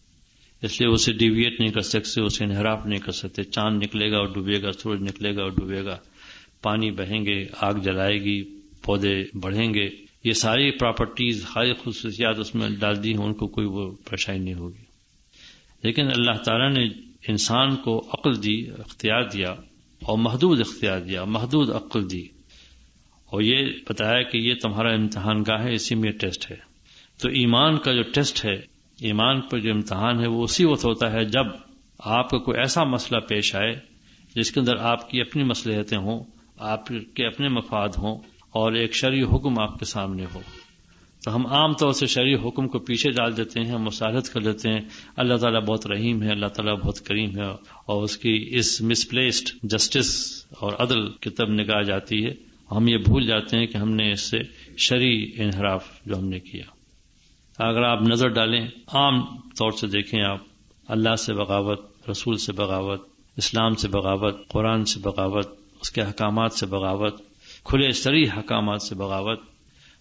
اس 0.62 0.82
لیے 0.82 0.90
اسے 0.90 1.14
ڈیویٹ 1.14 1.60
نہیں 1.60 1.72
کر 1.72 1.82
سکتے، 1.82 2.22
اسے 2.22 2.44
انحراف 2.44 2.86
نہیں 2.86 3.00
کر 3.00 3.12
سکتے۔ 3.12 3.44
چاند 3.44 3.84
نکلے 3.84 4.12
گا 4.12 4.18
اور 4.18 4.34
ڈوبے 4.34 4.62
گا، 4.62 4.72
سورج 4.72 5.02
نکلے 5.02 5.36
گا 5.36 5.42
اور 5.42 5.52
ڈوبے 5.52 5.86
گا۔ 5.86 5.98
پانی 6.62 6.92
بہیں 6.92 7.26
گے، 7.26 7.46
آگ 7.58 7.74
جلائے 7.74 8.18
گی، 8.18 8.44
پودے 8.84 9.24
بڑھیں 9.40 9.74
گے۔ 9.74 9.90
یہ 10.24 10.32
ساری 10.32 10.72
پراپرٹیز 10.72 11.46
ہاری 11.56 11.74
خصوصیات 11.74 12.40
اس 12.40 12.56
میں 12.56 12.70
ڈال 12.80 13.04
دی 13.04 13.14
ہیں، 13.14 13.26
ان 13.26 13.34
کو 13.34 13.48
کوئی 13.48 13.68
وہ 13.68 13.92
پریشانی 13.92 14.40
نہیں 14.40 14.54
ہوگی۔ 14.54 14.84
لیکن 15.84 16.08
اللہ 16.08 16.44
تعالیٰ 16.44 16.72
نے 16.72 16.88
انسان 17.28 17.76
کو 17.76 18.00
عقل 18.00 18.44
دی، 18.44 18.72
اختیار 18.80 19.24
دیا 19.24 19.50
اور 20.02 20.18
محدود 20.18 20.60
اختیار 20.60 21.00
دیا، 21.00 21.24
محدود 21.24 21.70
عقل 21.70 22.12
دی۔ 22.12 22.28
اور 23.34 23.42
یہ 23.42 23.68
بتایا 23.90 24.22
کہ 24.22 24.38
یہ 24.38 24.54
تمہارا 24.62 24.94
امتحان 24.94 25.42
گاہ 25.42 25.64
ہے، 25.64 25.74
اسی 25.74 25.96
میں 25.96 26.12
ٹیسٹ 26.12 26.52
ہے۔ 26.52 26.56
تو 27.22 27.30
ایمان 27.30 27.78
کا 27.78 27.94
جو 27.94 28.02
ٹیسٹ 28.14 28.46
ہے، 28.46 28.54
ایمان 29.00 29.42
پر 29.42 29.60
جو 29.60 29.72
امتحان 29.72 30.20
ہے، 30.20 30.28
وہ 30.28 30.44
اسی 30.44 30.66
وقت 30.66 30.86
ہوتا 30.86 31.12
ہے 31.12 31.26
جب 31.26 31.46
آپ 32.00 32.30
کو 32.30 32.40
کوئی 32.40 32.58
ایسا 32.58 32.84
مسئلہ 32.84 33.20
پیش 33.20 33.56
آئے 33.56 33.76
جس 34.36 34.52
کے 34.52 34.60
اندر 34.60 34.76
آپ 34.76 35.10
کی 35.10 35.22
اپنی 35.22 35.44
مصلحتیں 35.44 35.98
ہوں، 35.98 36.24
آپ 36.58 36.88
کے 36.88 37.28
اپنے 37.28 37.50
مفاد 37.50 37.90
ہوں 37.98 38.18
اور 38.50 38.74
ایک 38.74 38.94
شرعی 38.94 39.22
حکم 39.22 39.60
آپ 39.60 39.80
کے 39.80 39.86
سامنے 39.86 40.26
ہو۔ 40.36 40.42
تو 41.26 41.36
ہم 41.36 41.46
عام 41.46 41.74
طور 41.74 41.92
سے 41.92 42.06
شرعی 42.06 42.36
حکم 42.36 42.68
کو 42.68 42.80
پیچھے 42.80 43.12
ڈال 43.12 43.38
دیتے 43.38 43.60
ہیں 43.60 43.78
مسالت 43.78 44.34
کر 44.34 44.42
لیتے 44.42 44.70
ہیں۔ 44.70 44.82
اللہ 45.18 45.36
تعالیٰ 45.36 45.62
بہت 45.62 45.88
رحیم 45.88 46.24
ہے، 46.24 46.30
اللہ 46.30 46.46
تعالیٰ 46.46 46.78
بہت 46.78 47.00
کریم 47.06 47.30
ہے 47.30 47.46
اور 47.86 48.04
اس 48.04 48.18
کی 48.18 48.50
اس 48.52 48.82
مسپلیسڈ 48.82 49.50
جسٹس 49.64 50.44
اور 50.60 50.74
عدل 50.80 51.10
کی 51.10 51.30
تب 51.30 51.50
نگاہ 51.50 51.82
جاتی 51.82 52.26
ہے۔ 52.26 52.53
ہم 52.78 52.88
یہ 52.88 52.98
بھول 52.98 53.26
جاتے 53.26 53.58
ہیں 53.58 53.66
کہ 53.66 53.78
ہم 53.78 53.92
نے 53.92 54.12
اس 54.12 54.22
سے 54.22 54.38
شرعی 54.78 55.32
انحراف 55.36 55.86
جو 56.06 56.18
ہم 56.18 56.26
نے 56.26 56.40
کیا۔ 56.40 56.64
اگر 57.58 57.84
آپ 57.84 58.02
نظر 58.02 58.28
ڈالیں، 58.28 58.68
عام 58.88 59.26
طور 59.58 59.72
سے 59.72 59.88
دیکھیں 59.88 60.22
آپ، 60.22 60.40
اللہ 60.88 61.16
سے 61.16 61.34
بغاوت، 61.34 62.10
رسول 62.10 62.38
سے 62.38 62.52
بغاوت، 62.52 63.08
اسلام 63.38 63.76
سے 63.76 63.88
بغاوت، 63.88 64.48
قرآن 64.48 64.86
سے 64.86 65.00
بغاوت، 65.00 65.48
اس 65.82 65.92
کے 65.92 66.02
حکامات 66.02 66.54
سے 66.54 66.66
بغاوت، 66.66 67.22
کھلے 67.64 67.92
سری 67.92 68.24
حکامات 68.24 68.82
سے 68.82 68.96
بغاوت، 68.96 69.40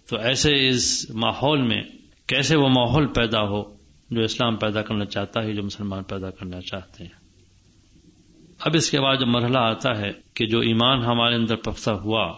تو 0.09 0.19
ایسے 0.19 0.69
اس 0.69 1.11
ماحول 1.11 1.62
میں 1.62 1.83
کیسے 2.26 2.57
وہ 2.57 2.69
ماحول 2.69 3.07
پیدا 3.07 3.43
ہو 3.43 3.62
جو 4.11 4.23
اسلام 4.23 4.57
پیدا 4.57 4.83
کرنا 4.83 5.05
چاہتا 5.05 5.43
ہے 5.43 5.55
جو 5.55 5.62
مسلمان 5.62 6.02
پیدا 6.02 6.31
کرنا 6.31 6.61
چاہتے 6.61 7.05
ہیں۔ 7.05 7.23
اب 8.61 8.73
اس 8.75 8.91
کے 8.91 9.00
بعد 9.00 9.17
جو 9.17 9.26
مرحلہ 9.26 9.59
آتا 9.59 9.99
ہے 9.99 10.11
کہ 10.35 10.47
جو 10.47 10.61
ایمان 10.61 11.02
ہمارے 11.02 11.35
اندر 11.35 11.57
پختہ 11.57 11.91
ہوا 11.91 12.33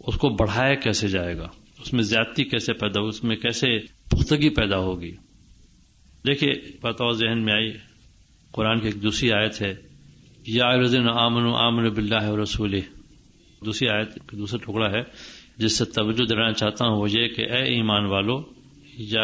اس 0.00 0.16
کو 0.16 0.28
بڑھایا 0.28 0.74
کیسے 0.74 1.08
جائے 1.08 1.36
گا؟ 1.36 1.48
اس 1.80 1.92
میں 1.92 2.02
زیادتی 2.02 2.44
کیسے 2.44 2.72
پیدا 2.72 3.00
ہو 3.00 3.06
اس 3.06 3.24
میں 3.24 3.36
کیسے 3.36 3.78
پختگی 4.10 4.48
پیدا 4.48 4.78
ہوگی؟ 4.78 5.12
دیکھیے 6.26 6.52
بتاؤ 6.82 7.10
ذہن 7.10 7.44
میں 7.44 7.52
آئی۔ 7.52 7.72
قرآن 8.52 8.80
کی 8.80 8.86
ایک 8.86 9.02
دوسری 9.02 9.32
آیت 9.32 9.62
ہے، 9.62 9.74
یا 10.46 10.66
آمن 11.10 11.46
آمن 11.54 11.88
بلّہ 11.88 12.30
رسول 12.42 12.80
دوسری 13.66 13.88
آیت 13.88 14.32
دوسرا 14.32 14.58
ٹکڑا 14.64 14.90
ہے، 14.90 15.02
جس 15.56 15.78
سے 15.78 15.84
توجہ 15.84 16.24
دلانا 16.24 16.52
چاہتا 16.52 16.86
ہوں، 16.86 16.96
وہ 16.96 17.10
یہ 17.10 17.28
کہ 17.28 17.42
اے 17.42 17.62
ایمان 17.64 18.04
والو، 18.04 18.42
یا 18.98 19.22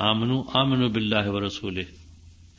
آمن 0.00 0.30
آمن 0.54 0.88
بلّہ 0.88 1.28
و 1.28 1.46
رسول 1.46 1.82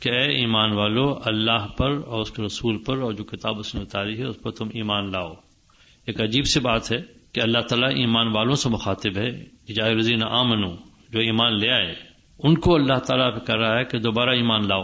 کہ 0.00 0.08
اے 0.08 0.36
ایمان 0.36 0.72
والو، 0.72 1.18
اللہ 1.24 1.66
پر 1.78 1.90
اور 2.06 2.20
اس 2.20 2.30
کے 2.30 2.42
رسول 2.42 2.78
پر 2.78 2.98
اور 2.98 3.12
جو 3.12 3.24
کتاب 3.24 3.58
اس 3.58 3.74
نے 3.74 3.80
اتاری 3.80 4.18
ہے، 4.18 4.24
اس 4.24 4.40
پر 4.42 4.50
تم 4.50 4.68
ایمان 4.74 5.12
لاؤ۔ 5.12 5.32
ایک 6.06 6.22
عجیب 6.22 6.46
سی 6.46 6.60
بات 6.60 6.92
ہے 6.92 7.15
کہ 7.36 7.40
اللہ 7.40 7.60
تعالیٰ 7.60 7.88
ایمان 7.88 8.28
والوں 8.28 8.54
سے 8.54 8.68
مخاطب 8.68 9.18
ہے 9.18 9.44
جائے 9.74 9.94
رضین 9.94 10.24
آمن 10.24 10.62
جو 11.10 11.18
ایمان 11.18 11.58
لے 11.58 11.70
آئے، 11.70 11.94
ان 12.38 12.54
کو 12.54 12.74
اللہ 12.74 12.98
تعالیٰ 12.98 13.34
پہ 13.34 13.38
کر 13.38 13.58
رہا 13.58 13.78
ہے 13.78 13.84
کہ 13.84 13.98
دوبارہ 13.98 14.30
ایمان 14.30 14.68
لاؤ۔ 14.68 14.82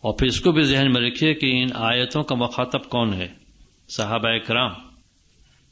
اور 0.00 0.18
پھر 0.18 0.26
اس 0.26 0.40
کو 0.40 0.52
بھی 0.52 0.62
ذہن 0.62 0.92
میں 0.92 1.10
رکھیے 1.10 1.34
کہ 1.34 1.62
ان 1.62 1.68
آیتوں 1.74 2.22
کا 2.22 2.34
مخاطب 2.34 2.84
کون 2.84 3.14
ہے؟ 3.14 3.28
صحابہ 3.88 4.38
کرام۔ 4.46 4.70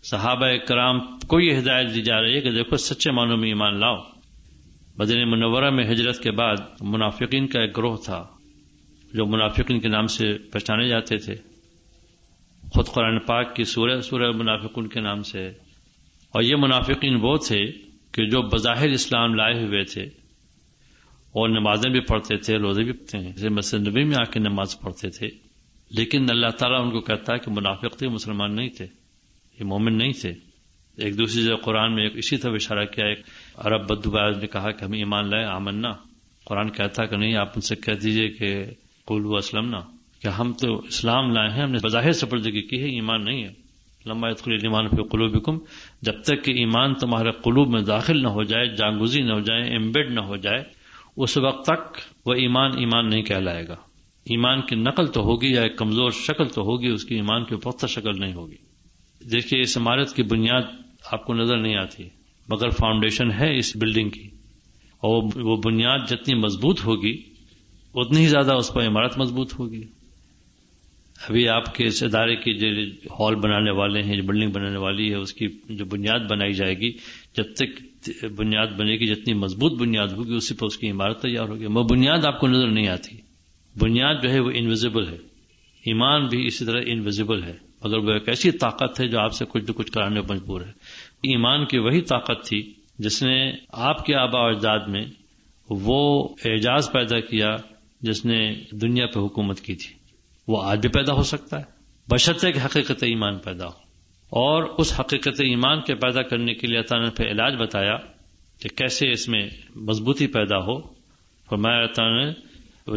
صحابہ 0.02 0.46
کرام 0.68 0.98
کو 1.26 1.40
یہ 1.40 1.58
ہدایت 1.58 1.94
دی 1.94 2.02
جا 2.02 2.22
رہی 2.22 2.34
ہے 2.34 2.40
کہ 2.40 2.50
دیکھو، 2.50 2.76
سچے 2.76 3.10
معنوں 3.10 3.36
میں 3.36 3.48
ایمان 3.48 3.80
لاؤ۔ 3.80 3.96
بدن 4.96 5.30
منورہ 5.30 5.70
میں 5.70 5.84
ہجرت 5.84 6.20
کے 6.22 6.30
بعد 6.30 6.56
منافقین 6.80 7.46
کا 7.46 7.60
ایک 7.60 7.76
گروہ 7.76 7.96
تھا، 8.04 8.24
جو 9.14 9.26
منافقین 9.26 9.80
کے 9.80 9.88
نام 9.88 10.06
سے 10.06 10.38
پہچانے 10.38 10.88
جاتے 10.88 11.16
تھے۔ 11.16 11.53
خود 12.72 12.86
قرآن 12.86 13.18
پاک 13.18 13.56
کی 13.56 13.64
سورہ 13.64 14.00
سورہ 14.00 14.30
منافقین 14.30 14.86
کے 14.86 15.00
نام 15.00 15.22
سے 15.22 15.48
اور 16.30 16.42
یہ 16.42 16.56
منافقین 16.56 17.18
وہ 17.22 17.36
تھے 17.36 17.66
کہ 18.12 18.26
جو 18.26 18.42
بظاہر 18.42 18.88
اسلام 18.88 19.34
لائے 19.34 19.64
ہوئے 19.64 19.84
تھے۔ 19.84 20.02
اور 21.32 21.48
نمازیں 21.48 21.90
بھی 21.90 22.00
پڑھتے 22.00 22.36
تھے، 22.36 22.58
روزے 22.58 22.82
بھی 22.82 22.92
پڑھتے 22.92 23.18
ہیں۔ 23.18 23.32
جیسے 23.32 23.48
مسجد 23.48 23.88
نبی 23.88 24.04
میں 24.04 24.16
آ 24.20 24.24
کے 24.24 24.40
نماز 24.40 24.80
پڑھتے 24.80 25.10
تھے۔ 25.10 25.26
لیکن 25.90 26.26
اللہ 26.30 26.48
تعالیٰ 26.48 26.84
ان 26.84 26.90
کو 26.90 27.00
کہتا 27.00 27.34
ہے 27.34 27.38
کہ 27.38 27.50
منافق 27.50 27.98
تھے، 27.98 28.08
مسلمان 28.08 28.56
نہیں 28.56 28.68
تھے۔ 28.68 28.86
یہ 29.60 29.64
مومن 29.64 29.98
نہیں 29.98 30.12
تھے۔ 30.12 30.32
ایک 30.96 31.18
دوسری 31.18 31.42
جگہ 31.42 31.56
قرآن 31.56 31.94
میں 31.94 32.02
ایک 32.02 32.16
اسی 32.16 32.36
طرح 32.36 32.52
اشارہ 32.52 32.84
کیا، 32.84 33.06
ایک 33.06 33.20
عرب 33.54 33.88
بدوباز 33.88 34.38
نے 34.38 34.46
کہا 34.46 34.70
کہ 34.70 34.84
ہمیں 34.84 34.98
ایمان 34.98 35.30
لائے، 35.30 35.44
آمنا۔ 35.44 35.90
قرآن 36.44 36.70
کہتا 36.70 37.06
کہ 37.06 37.16
نہیں، 37.16 37.36
آپ 37.36 37.48
ان 37.48 37.60
سے 37.60 37.76
کہہ 37.76 37.92
دیجیے 37.92 38.28
کہ 38.28 38.64
قلو 39.06 39.36
اسلم 39.36 39.68
نا 39.68 39.93
کہ 40.24 40.28
ہم 40.28 40.52
تو 40.52 40.78
اسلام 40.78 41.30
لائے 41.30 41.50
ہیں، 41.50 41.62
ہم 41.62 41.70
نے 41.70 41.78
بظاہر 41.82 42.12
سپردگی 42.12 42.62
کی 42.62 42.80
ہے، 42.80 42.84
ایمان 42.84 43.24
نہیں 43.24 43.44
ہے۔ 43.44 43.64
لمبا 44.06 44.28
ایمان 44.28 44.88
پہ 44.88 45.02
قلوب 45.02 45.64
جب 46.02 46.22
تک 46.22 46.44
کہ 46.44 46.50
ایمان 46.50 46.94
تمہارے 46.94 47.30
قلوب 47.30 47.68
میں 47.68 47.82
داخل 47.82 48.22
نہ 48.22 48.28
ہو 48.28 48.42
جائے، 48.42 48.66
جانگوزی 48.66 49.22
نہ 49.22 49.32
ہو 49.32 49.40
جائے 49.40 49.62
ایمبیڈ 49.62 50.10
نہ 50.10 50.20
ہو 50.20 50.36
جائے، 50.36 50.64
اس 51.16 51.36
وقت 51.36 51.66
تک 51.66 51.98
وہ 52.26 52.34
ایمان 52.34 52.70
ایمان 52.78 53.08
نہیں 53.08 53.22
کہلائے 53.22 53.68
گا۔ 53.68 53.72
ایمان 54.24 54.60
کی 54.60 54.76
نقل 54.76 55.06
تو 55.06 55.20
ہوگی 55.20 55.52
یا 55.52 55.62
ایک 55.62 55.78
کمزور 55.78 56.10
شکل 56.10 56.48
تو 56.48 56.62
ہوگی، 56.62 56.88
اس 56.88 57.04
کی 57.04 57.14
ایمان 57.14 57.44
کی 57.44 57.56
پختہ 57.56 57.86
شکل 57.86 58.20
نہیں 58.20 58.34
ہوگی۔ 58.34 58.56
دیکھیے، 59.30 59.60
اس 59.60 59.78
عمارت 59.78 60.12
کی 60.14 60.22
بنیاد 60.22 60.62
آپ 61.12 61.24
کو 61.24 61.34
نظر 61.34 61.56
نہیں 61.56 61.76
آتی، 61.76 62.04
مگر 62.48 62.70
فاؤنڈیشن 62.70 63.30
ہے 63.30 63.58
اس 63.58 63.76
بلڈنگ 63.76 64.08
کی۔ 64.10 64.28
اور 64.98 65.40
وہ 65.40 65.56
بنیاد 65.64 65.98
جتنی 66.08 66.34
مضبوط 66.34 66.84
ہوگی، 66.84 67.22
اتنی 67.94 68.20
ہی 68.20 68.26
زیادہ 68.26 68.54
اس 68.54 68.74
پر 68.74 68.86
عمارت 68.86 69.18
مضبوط 69.18 69.54
ہوگی۔ 69.58 69.82
ابھی 71.28 71.48
آپ 71.48 71.74
کے 71.74 71.86
اس 71.86 72.02
ادارے 72.02 72.36
کی 72.36 72.54
جو 72.54 72.68
ہال 73.10 73.34
بنانے 73.34 73.70
والے 73.70 74.02
ہیں، 74.02 74.16
جو 74.16 74.22
بلڈنگ 74.22 74.50
بنانے 74.50 74.78
والی 74.78 75.10
ہے، 75.10 75.14
اس 75.14 75.32
کی 75.32 75.48
جو 75.68 75.84
بنیاد 75.84 76.18
بنائی 76.30 76.52
جائے 76.52 76.74
گی، 76.74 76.92
جب 77.36 77.44
تک 77.54 77.82
بنیاد 78.36 78.66
بنے 78.66 78.92
گی، 78.92 79.06
جتنی 79.06 79.34
مضبوط 79.34 79.80
بنیاد 79.80 80.08
ہوگی، 80.08 80.34
اسی 80.34 80.54
پر 80.54 80.66
اس 80.66 80.78
کی 80.78 80.90
عمارت 80.90 81.22
تیار 81.22 81.48
ہوگی۔ 81.48 81.66
وہ 81.66 81.82
بنیاد 81.82 82.24
آپ 82.24 82.40
کو 82.40 82.48
نظر 82.48 82.68
نہیں 82.68 82.88
آتی۔ 82.88 83.16
بنیاد 83.80 84.14
جو 84.22 84.30
ہے 84.30 84.40
وہ 84.40 84.50
انویزیبل 84.54 85.08
ہے۔ 85.08 85.16
ایمان 85.86 86.26
بھی 86.26 86.46
اسی 86.46 86.64
طرح 86.64 86.80
انویزیبل 86.86 87.42
ہے۔ 87.42 87.54
مگر 87.84 87.98
وہ 87.98 88.12
ایک 88.12 88.28
ایسی 88.28 88.50
طاقت 88.50 89.00
ہے 89.00 89.08
جو 89.08 89.20
آپ 89.20 89.32
سے 89.32 89.44
کچھ 89.48 89.62
نہ 89.62 89.72
کچھ 89.72 89.92
کرانے 89.92 90.22
پر 90.22 90.34
مجبور 90.34 90.60
ہے۔ 90.60 90.70
ایمان 91.22 91.66
کی 91.66 91.78
وہی 91.78 92.00
طاقت 92.00 92.46
تھی 92.46 92.72
جس 92.98 93.22
نے 93.22 93.52
آپ 93.68 94.06
کے 94.06 94.14
آبا 94.14 94.40
و 94.40 94.48
اجداد 94.48 94.80
میں 94.88 95.04
وہ 95.70 96.28
اعجاز 96.44 96.92
پیدا 96.92 97.20
کیا 97.20 97.56
جس 98.00 98.24
نے 98.24 98.54
دنیا 98.72 99.06
پہ 99.06 99.20
حکومت 99.20 99.60
کی 99.60 99.74
تھی۔ 99.74 100.03
وہ 100.48 100.62
آج 100.62 100.80
بھی 100.80 100.88
پیدا 100.88 101.12
ہو 101.12 101.22
سکتا 101.22 101.58
ہے۔ 101.58 101.64
بشرطے 102.10 102.52
کہ 102.52 102.58
حقیقت 102.58 103.02
ایمان 103.02 103.38
پیدا 103.38 103.66
ہو۔ 103.66 103.84
اور 104.24 104.62
اس 104.78 105.00
حقیقت 105.00 105.40
ایمان 105.40 105.80
کے 105.80 105.94
پیدا 105.94 106.22
کرنے 106.22 106.54
کے 106.54 106.66
لیے 106.66 106.82
تعالیٰ 106.82 107.08
نے 107.08 107.14
پھر 107.14 107.30
علاج 107.30 107.54
بتایا 107.56 107.96
کہ 108.60 108.68
کیسے 108.68 109.10
اس 109.10 109.28
میں 109.28 109.48
مضبوطی 109.76 110.26
پیدا 110.26 110.56
ہو۔ 110.56 110.80
فرمایا 111.50 111.86
تعالیٰ 111.86 112.26
نے 112.26 112.32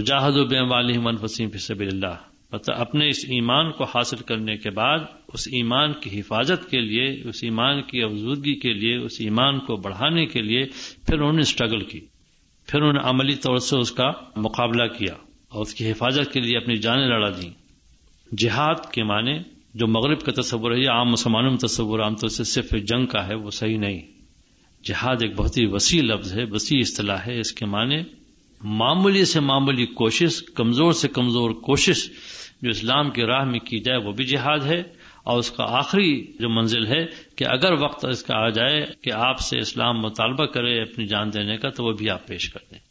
جاہد 0.02 0.38
و 0.38 0.46
بے 0.46 0.60
والی 0.60 0.98
من 0.98 1.16
وسیم 1.22 1.50
فصب 1.50 1.80
اللہ 1.80 2.16
مطلب 2.52 2.76
اپنے 2.80 3.10
اس 3.10 3.26
ایمان 3.28 3.72
کو 3.72 3.84
حاصل 3.84 4.16
کرنے 4.16 4.58
کے 4.58 4.70
بعد، 4.70 5.00
اس 5.34 5.48
ایمان 5.52 5.94
کی 5.94 6.20
حفاظت 6.20 6.70
کے 6.70 6.80
لیے، 6.80 7.30
اس 7.30 7.44
ایمان 7.44 7.82
کی 7.82 8.04
افزودگی 8.04 8.60
کے 8.60 8.74
لیے، 8.74 8.98
اس 8.98 9.18
ایمان 9.20 9.60
کو 9.60 9.76
بڑھانے 9.76 10.26
کے 10.26 10.42
لیے 10.42 10.66
پھر 11.06 11.14
انہوں 11.14 11.34
نے 11.34 11.42
اسٹرگل 11.42 11.80
کی۔ 11.80 12.00
پھر 12.68 12.80
انہوں 12.80 12.94
نے 12.94 13.00
عملی 13.04 13.36
طور 13.36 13.58
سے 13.58 13.78
اس 13.78 13.92
کا 13.92 14.12
مقابلہ 14.36 14.88
کیا۔ 14.88 15.14
اور 15.50 15.62
اس 15.62 15.74
کی 15.74 15.92
حفاظت 15.92 16.34
کے 16.34 16.40
لیے 16.40 16.58
اپنی 16.58 16.76
جانیں 16.76 17.08
لڑا 17.08 17.30
دیں۔ 17.30 17.50
جہاد 18.38 18.92
کے 18.92 19.04
معنی 19.04 19.40
جو 19.74 19.88
مغرب 19.88 20.22
کا 20.22 20.42
تصور 20.42 20.72
ہے 20.72 20.86
عام 20.86 21.10
مسلمانوں 21.12 21.50
میں 21.50 21.58
تصور 21.58 22.00
عام 22.00 22.16
طور 22.16 22.30
سے 22.30 22.44
صرف 22.44 22.72
جنگ 22.72 23.06
کا 23.06 23.28
ہے، 23.28 23.36
وہ 23.36 23.52
صحیح 23.52 23.78
نہیں۔ 23.78 24.02
جہاد 24.84 25.16
ایک 25.22 25.36
بہت 25.36 25.58
ہی 25.58 25.66
وسیع 25.66 26.02
لفظ 26.02 26.38
ہے، 26.38 26.44
وسیع 26.52 26.80
اصطلاح 26.82 27.18
ہے۔ 27.28 27.40
اس 27.40 27.54
کے 27.54 27.66
معنی 27.66 27.98
معمولی 28.64 29.26
سے 29.26 29.40
معمولی 29.40 29.86
کوشش، 29.86 30.44
کمزور 30.44 30.92
سے 30.92 31.08
کمزور 31.08 31.52
کوشش 31.52 32.10
جو 32.62 32.70
اسلام 32.70 33.12
کی 33.12 33.22
راہ 33.22 33.44
میں 33.44 33.60
کی 33.60 33.80
جائے، 33.80 34.00
وہ 34.00 34.12
بھی 34.12 34.26
جہاد 34.26 34.60
ہے۔ 34.66 34.80
اور 35.24 35.40
اس 35.40 35.52
کا 35.52 35.66
آخری 35.70 36.34
جو 36.40 36.50
منزل 36.50 36.88
ہے 36.88 37.06
کہ 37.36 37.46
اگر 37.48 37.72
وقت 37.72 38.06
اس 38.06 38.24
کا 38.24 38.36
آ 38.36 38.50
جائے 38.50 38.86
کہ 39.02 39.12
آپ 39.14 39.40
سے 39.40 39.60
اسلام 39.60 40.00
مطالبہ 40.00 40.46
کرے 40.46 40.82
اپنی 40.82 41.06
جان 41.06 41.34
دینے 41.34 41.58
کا، 41.58 41.70
تو 41.70 41.84
وہ 41.84 41.92
بھی 41.92 42.10
آپ 42.10 42.28
پیش 42.28 42.50
کر 42.50 42.60
دیں۔ 42.72 42.87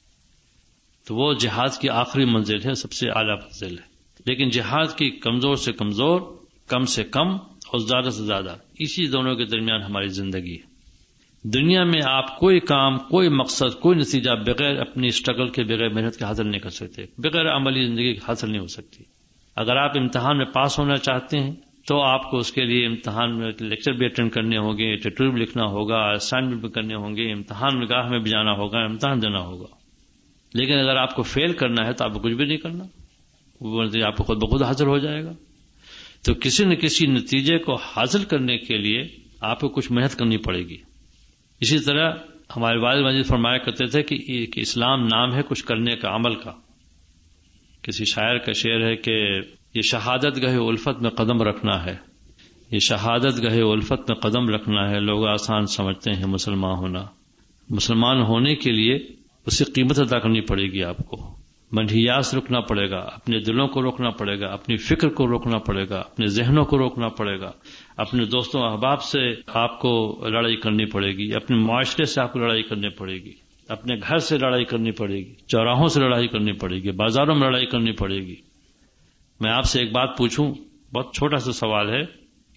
تو 1.07 1.17
وہ 1.17 1.35
جہاد 1.35 1.81
کی 1.81 1.89
آخری 1.89 2.25
منزل 2.25 2.59
ہے، 2.65 2.75
سب 2.75 2.93
سے 2.93 3.11
اعلیٰ 3.11 3.37
منزل 3.37 3.79
ہے۔ 3.79 3.97
لیکن 4.27 4.49
جہاد 4.49 4.97
کی 4.97 5.11
کمزور 5.11 5.55
سے 5.55 5.73
کمزور، 5.73 6.21
کم 6.69 6.83
سے 6.83 7.05
کم 7.05 7.29
اور 7.29 7.79
زیادہ 7.79 8.11
سے 8.11 8.25
زیادہ، 8.25 8.57
اسی 8.79 9.07
دونوں 9.07 9.37
کے 9.37 9.45
درمیان 9.45 9.83
ہماری 9.83 10.09
زندگی 10.09 10.55
ہے۔ 10.55 10.77
دنیا 11.49 11.85
میں 11.85 12.01
آپ 12.05 12.39
کوئی 12.39 12.61
کام، 12.61 12.99
کوئی 12.99 13.29
مقصد، 13.29 13.81
کوئی 13.81 13.99
نتیجہ 13.99 14.31
بغیر 14.31 14.77
اپنی 14.77 15.07
اسٹرگل 15.07 15.49
کے، 15.49 15.65
بغیر 15.65 15.89
محنت 15.89 16.17
کے 16.17 16.25
حاصل 16.25 16.49
نہیں 16.49 16.61
کر 16.61 16.71
سکتے، 16.71 17.03
بغیر 17.19 17.57
عملی 17.57 17.87
زندگی 17.87 18.13
حاصل 18.13 18.51
نہیں 18.51 18.61
ہو 18.61 18.67
سکتی۔ 18.67 19.05
اگر 19.57 19.77
آپ 19.77 19.91
امتحان 19.99 20.37
میں 20.37 20.47
پاس 20.47 20.79
ہونا 20.79 20.97
چاہتے 20.97 21.41
ہیں، 21.41 21.55
تو 21.89 22.03
آپ 22.03 22.31
کو 22.31 22.37
اس 22.37 22.53
کے 22.53 22.65
لیے 22.65 22.87
امتحان 22.87 23.39
میں 23.39 23.51
لیکچر 23.61 23.93
بھی 23.93 24.07
اٹینڈ 24.07 24.33
کرنے 24.33 24.59
ہوں 24.59 24.79
گے 24.79 24.97
ٹیٹر 24.97 25.29
بھی 25.29 25.41
لکھنا 25.41 25.65
ہوگا 25.65 26.11
اسائنمنٹ 26.11 26.61
بھی 26.61 26.69
کرنے 26.69 26.95
ہوں 26.95 27.17
گے، 27.17 27.33
امتحان 27.33 27.79
میں 27.79 27.87
گاہ 27.91 28.09
میں 28.09 28.19
بھی 28.19 28.31
جانا 28.31 28.53
ہوگا، 28.53 28.79
امتحان 28.79 29.23
دینا 29.23 29.41
ہوگا۔ 29.41 29.76
لیکن 30.55 30.79
اگر 30.79 30.97
آپ 30.97 31.15
کو 31.15 31.23
فیل 31.23 31.53
کرنا 31.53 31.87
ہے 31.87 31.93
تو 31.93 32.05
آپ 32.05 32.13
کو 32.13 32.19
کچھ 32.19 32.35
بھی 32.35 32.45
نہیں 32.45 32.57
کرنا۔ 32.57 32.85
وہ 33.61 33.85
آپ 34.07 34.17
کو 34.17 34.25
خود 34.25 34.37
بخود 34.37 34.63
حاصل 34.63 34.87
ہو 34.87 34.99
جائے 34.99 35.25
گا۔ 35.25 35.33
تو 36.25 36.35
کسی 36.35 36.65
نہ 36.65 36.75
کسی 36.75 37.07
نتیجے 37.07 37.59
کو 37.59 37.75
حاصل 37.75 38.25
کرنے 38.25 38.59
کے 38.59 38.79
لیے 38.79 39.03
آپ 39.41 39.61
کو 39.61 39.69
کچھ 39.69 39.93
محنت 39.93 40.19
کرنی 40.19 40.37
پڑے 40.37 40.59
گی۔ 40.59 40.77
اسی 41.61 41.79
طرح 41.79 42.13
ہمارے 42.57 42.79
والد 42.79 43.07
مجید 43.07 43.27
فرمایا 43.27 43.59
کرتے 43.59 43.87
تھے 43.87 44.03
کہ 44.03 44.61
اسلام 44.61 45.07
نام 45.07 45.35
ہے 45.35 45.41
کچھ 45.49 45.65
کرنے 45.65 45.97
کا، 45.97 46.15
عمل 46.15 46.35
کا۔ 46.35 46.53
کسی 47.83 48.05
شاعر 48.05 48.39
کا 48.39 48.53
شعر 48.53 48.83
ہے 48.83 48.97
کہ 48.97 49.41
یہ 49.75 49.83
شہادت 49.83 50.43
گہے 50.43 50.57
الفت 50.57 51.03
میں 51.03 51.11
قدم 51.11 51.43
رکھنا 51.43 51.85
ہے۔ 51.85 51.97
یہ 52.71 52.79
شہادت 52.79 53.43
گہے 53.43 53.61
الفت 53.61 54.11
میں 54.11 54.17
قدم 54.17 54.49
رکھنا 54.49 54.91
ہے۔ 54.91 55.01
لوگ 55.01 55.27
آسان 55.27 55.67
سمجھتے 55.67 56.13
ہیں 56.13 56.27
مسلمان 56.27 56.75
ہونا۔ 56.77 57.07
مسلمان 57.71 58.21
ہونے 58.21 58.55
کے 58.55 58.71
لیے 58.73 58.99
اس 59.47 59.59
کی 59.59 59.65
قیمت 59.73 59.99
ادا 60.01 60.19
کرنی 60.19 60.41
پڑے 60.41 60.63
گی 60.63 60.83
آپ 60.85 60.99
کو۔ 60.99 61.17
منڈیاس 61.73 62.35
روکنا 62.35 62.61
پڑے 62.61 62.89
گا، 62.91 62.99
اپنے 63.13 63.39
دلوں 63.41 63.69
کو 63.69 63.83
روکنا 63.83 64.11
پڑے 64.11 64.39
گا، 64.41 64.47
اپنی 64.47 64.77
فکر 64.77 65.09
کو 65.09 65.27
روکنا 65.27 65.59
پڑے 65.59 65.89
گا، 65.89 65.99
اپنے 66.01 66.27
ذہنوں 66.27 66.65
کو 66.65 66.79
روکنا 66.79 67.09
پڑے 67.09 67.39
گا۔ 67.41 67.51
اپنے 67.97 68.25
دوستوں، 68.25 68.63
احباب 68.63 69.03
سے 69.03 69.21
آپ 69.55 69.79
کو 69.81 69.93
لڑائی 70.29 70.57
کرنی 70.57 70.85
پڑے 70.85 71.11
گی، 71.13 71.33
اپنے 71.35 71.57
معاشرے 71.57 72.05
سے 72.05 72.21
آپ 72.21 72.33
کو 72.33 72.39
لڑائی 72.39 72.63
کرنی 72.63 72.89
پڑے 72.89 73.15
گی، 73.15 73.33
اپنے 73.69 73.95
گھر 74.09 74.19
سے 74.19 74.39
لڑائی 74.39 74.65
کرنی 74.65 74.91
پڑے 74.91 75.17
گی، 75.17 75.33
چوراہوں 75.47 75.89
سے 75.89 76.01
لڑائی 76.01 76.29
کرنی 76.29 76.53
پڑے 76.53 76.77
گی، 76.77 76.91
بازاروں 76.91 77.35
میں 77.35 77.49
لڑائی 77.49 77.67
کرنی 77.67 77.93
پڑے 77.93 78.17
گی۔ 78.17 78.35
میں 79.41 79.51
آپ 79.51 79.65
سے 79.65 79.81
ایک 79.81 79.93
بات 79.93 80.17
پوچھوں، 80.19 80.53
بہت 80.95 81.15
چھوٹا 81.15 81.37
سا 81.37 81.53
سوال 81.53 81.91
ہے 81.91 82.03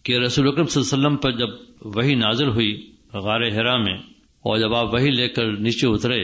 کہ 0.06 0.18
رسول 0.18 0.48
اکرم 0.48 0.66
صلی 0.66 0.82
اللہ 0.82 0.90
علیہ 0.90 1.08
وسلم 1.08 1.18
پر 1.18 1.32
جب 1.32 1.98
وہی 1.98 2.16
نازل 2.16 2.50
ہوئی 2.50 2.72
غار 3.14 3.42
ہرا 3.52 3.76
میں، 3.78 3.98
اور 4.46 4.58
جب 4.58 4.76
آپ 4.76 4.94
وہی 4.94 5.10
لے 5.12 5.28
کر 5.28 5.52
نیچے 5.60 5.88
اترے 5.88 6.24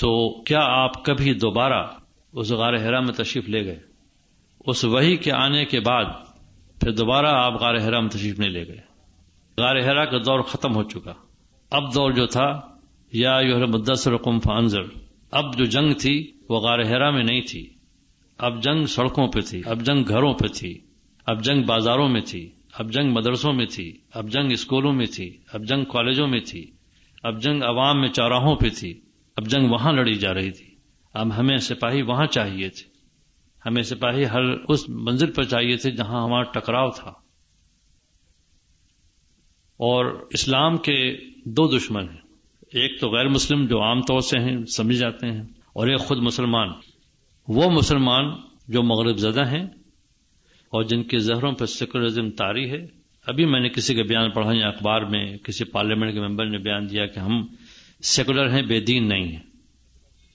تو 0.00 0.40
کیا 0.42 0.60
آپ 0.60 1.04
کبھی 1.04 1.34
دوبارہ 1.34 1.86
اس 2.32 2.52
غار 2.52 2.74
ہرا 2.74 3.00
میں 3.00 3.12
تشریف 3.12 3.48
لے 3.48 3.64
گئے؟ 3.64 3.80
اس 4.66 4.84
وہی 4.84 5.16
کے 5.16 5.32
آنے 5.32 5.64
کے 5.64 5.80
بعد 5.80 6.04
پھر 6.80 6.90
دوبارہ 6.90 7.26
آپ 7.26 7.60
غار 7.60 7.74
ہرا 7.74 8.00
میں 8.00 8.08
تشریف 8.08 8.38
نہیں 8.38 8.50
لے 8.50 8.66
گئے۔ 8.66 8.80
غار 9.58 9.76
ہرا 9.76 10.04
کا 10.04 10.18
دور 10.18 10.40
ختم 10.40 10.74
ہو 10.74 10.82
چکا۔ 10.82 11.12
اب 11.70 11.94
دور 11.94 12.12
جو 12.12 12.26
تھا، 12.26 12.60
یا 13.12 13.38
یو 13.42 13.66
مدثر 13.66 14.16
قم 14.16 14.38
فانزر 14.38 14.82
اب 15.30 15.58
جو 15.58 15.64
جنگ 15.64 15.92
تھی 15.92 16.32
وہ 16.48 16.60
غار 16.60 16.78
ہرا 16.78 17.10
میں 17.10 17.24
نہیں 17.24 17.40
تھی۔ 17.40 17.70
اب 18.38 18.62
جنگ 18.62 18.84
سڑکوں 18.84 19.28
پہ 19.28 19.40
تھی، 19.40 19.62
اب 19.66 19.80
جنگ 19.80 20.04
گھروں 20.08 20.34
پہ 20.34 20.46
تھی، 20.46 20.78
اب 21.26 21.44
جنگ 21.44 21.62
بازاروں 21.62 22.08
میں 22.08 22.20
تھی، 22.20 22.50
اب 22.72 22.92
جنگ 22.92 23.12
مدرسوں 23.12 23.52
میں 23.52 23.66
تھی، 23.66 23.92
اب 24.14 24.28
جنگ 24.28 24.52
اسکولوں 24.52 24.92
میں 24.92 25.06
تھی، 25.06 25.36
اب 25.52 25.64
جنگ 25.64 25.84
کالجوں 25.84 26.26
میں 26.26 26.40
تھی، 26.40 26.70
اب 27.22 27.42
جنگ 27.42 27.62
عوام 27.62 28.00
میں 28.00 28.08
چوراہوں 28.08 28.56
پہ 28.56 28.68
تھی۔ 28.68 29.00
اب 29.36 29.46
جنگ 29.46 29.68
وہاں 29.68 29.92
لڑی 29.92 30.14
جا 30.14 30.34
رہی 30.34 30.50
تھی۔ 30.50 30.66
اب 31.14 31.38
ہمیں 31.38 31.56
سپاہی 31.56 32.02
وہاں 32.02 32.26
چاہیے 32.26 32.68
تھے۔ 32.68 32.90
ہمیں 33.66 33.82
سپاہی 33.82 34.26
ہر 34.26 34.42
اس 34.68 34.88
منزل 34.88 35.32
پر 35.32 35.42
چاہیے 35.42 35.76
تھے 35.76 35.90
جہاں 35.90 36.24
ہمارا 36.24 36.42
ٹکراؤ 36.42 36.90
تھا۔ 36.90 37.10
اور 39.76 40.26
اسلام 40.30 40.76
کے 40.76 41.16
دو 41.44 41.76
دشمن 41.76 42.02
ہیں۔ 42.02 42.20
ایک 42.72 43.00
تو 43.00 43.10
غیر 43.10 43.28
مسلم 43.28 43.66
جو 43.66 43.82
عام 43.82 44.00
طور 44.00 44.20
سے 44.20 44.38
ہیں 44.38 44.64
سمجھ 44.64 44.96
جاتے 44.96 45.26
ہیں، 45.26 45.42
اور 45.72 45.88
ایک 45.88 45.98
خود 45.98 46.18
مسلمان۔ 46.18 46.68
وہ 47.48 47.70
مسلمان 47.70 48.24
جو 48.68 48.82
مغرب 48.82 49.16
زدہ 49.16 49.48
ہیں 49.48 49.64
اور 50.68 50.82
جن 50.82 51.02
کے 51.02 51.18
زہروں 51.18 51.52
پہ 51.52 51.64
سیکولرزم 51.64 52.30
تاری 52.30 52.70
ہے۔ 52.70 52.86
ابھی 53.26 53.46
میں 53.46 53.60
نے 53.60 53.68
کسی 53.68 53.94
کا 53.94 54.02
بیان 54.02 54.30
پڑھا 54.30 54.50
یا 54.54 54.68
اخبار 54.68 55.02
میں، 55.02 55.36
کسی 55.36 55.64
پارلیمنٹ 55.64 56.12
کے 56.12 56.20
ممبر 56.20 56.46
نے 56.46 56.58
بیان 56.58 56.90
دیا 56.90 57.06
کہ 57.06 57.18
ہم 57.18 57.46
سیکولر 58.02 58.50
ہیں، 58.50 58.62
بے 58.62 58.80
دین 58.80 59.08
نہیں 59.08 59.24
ہیں۔ 59.24 59.42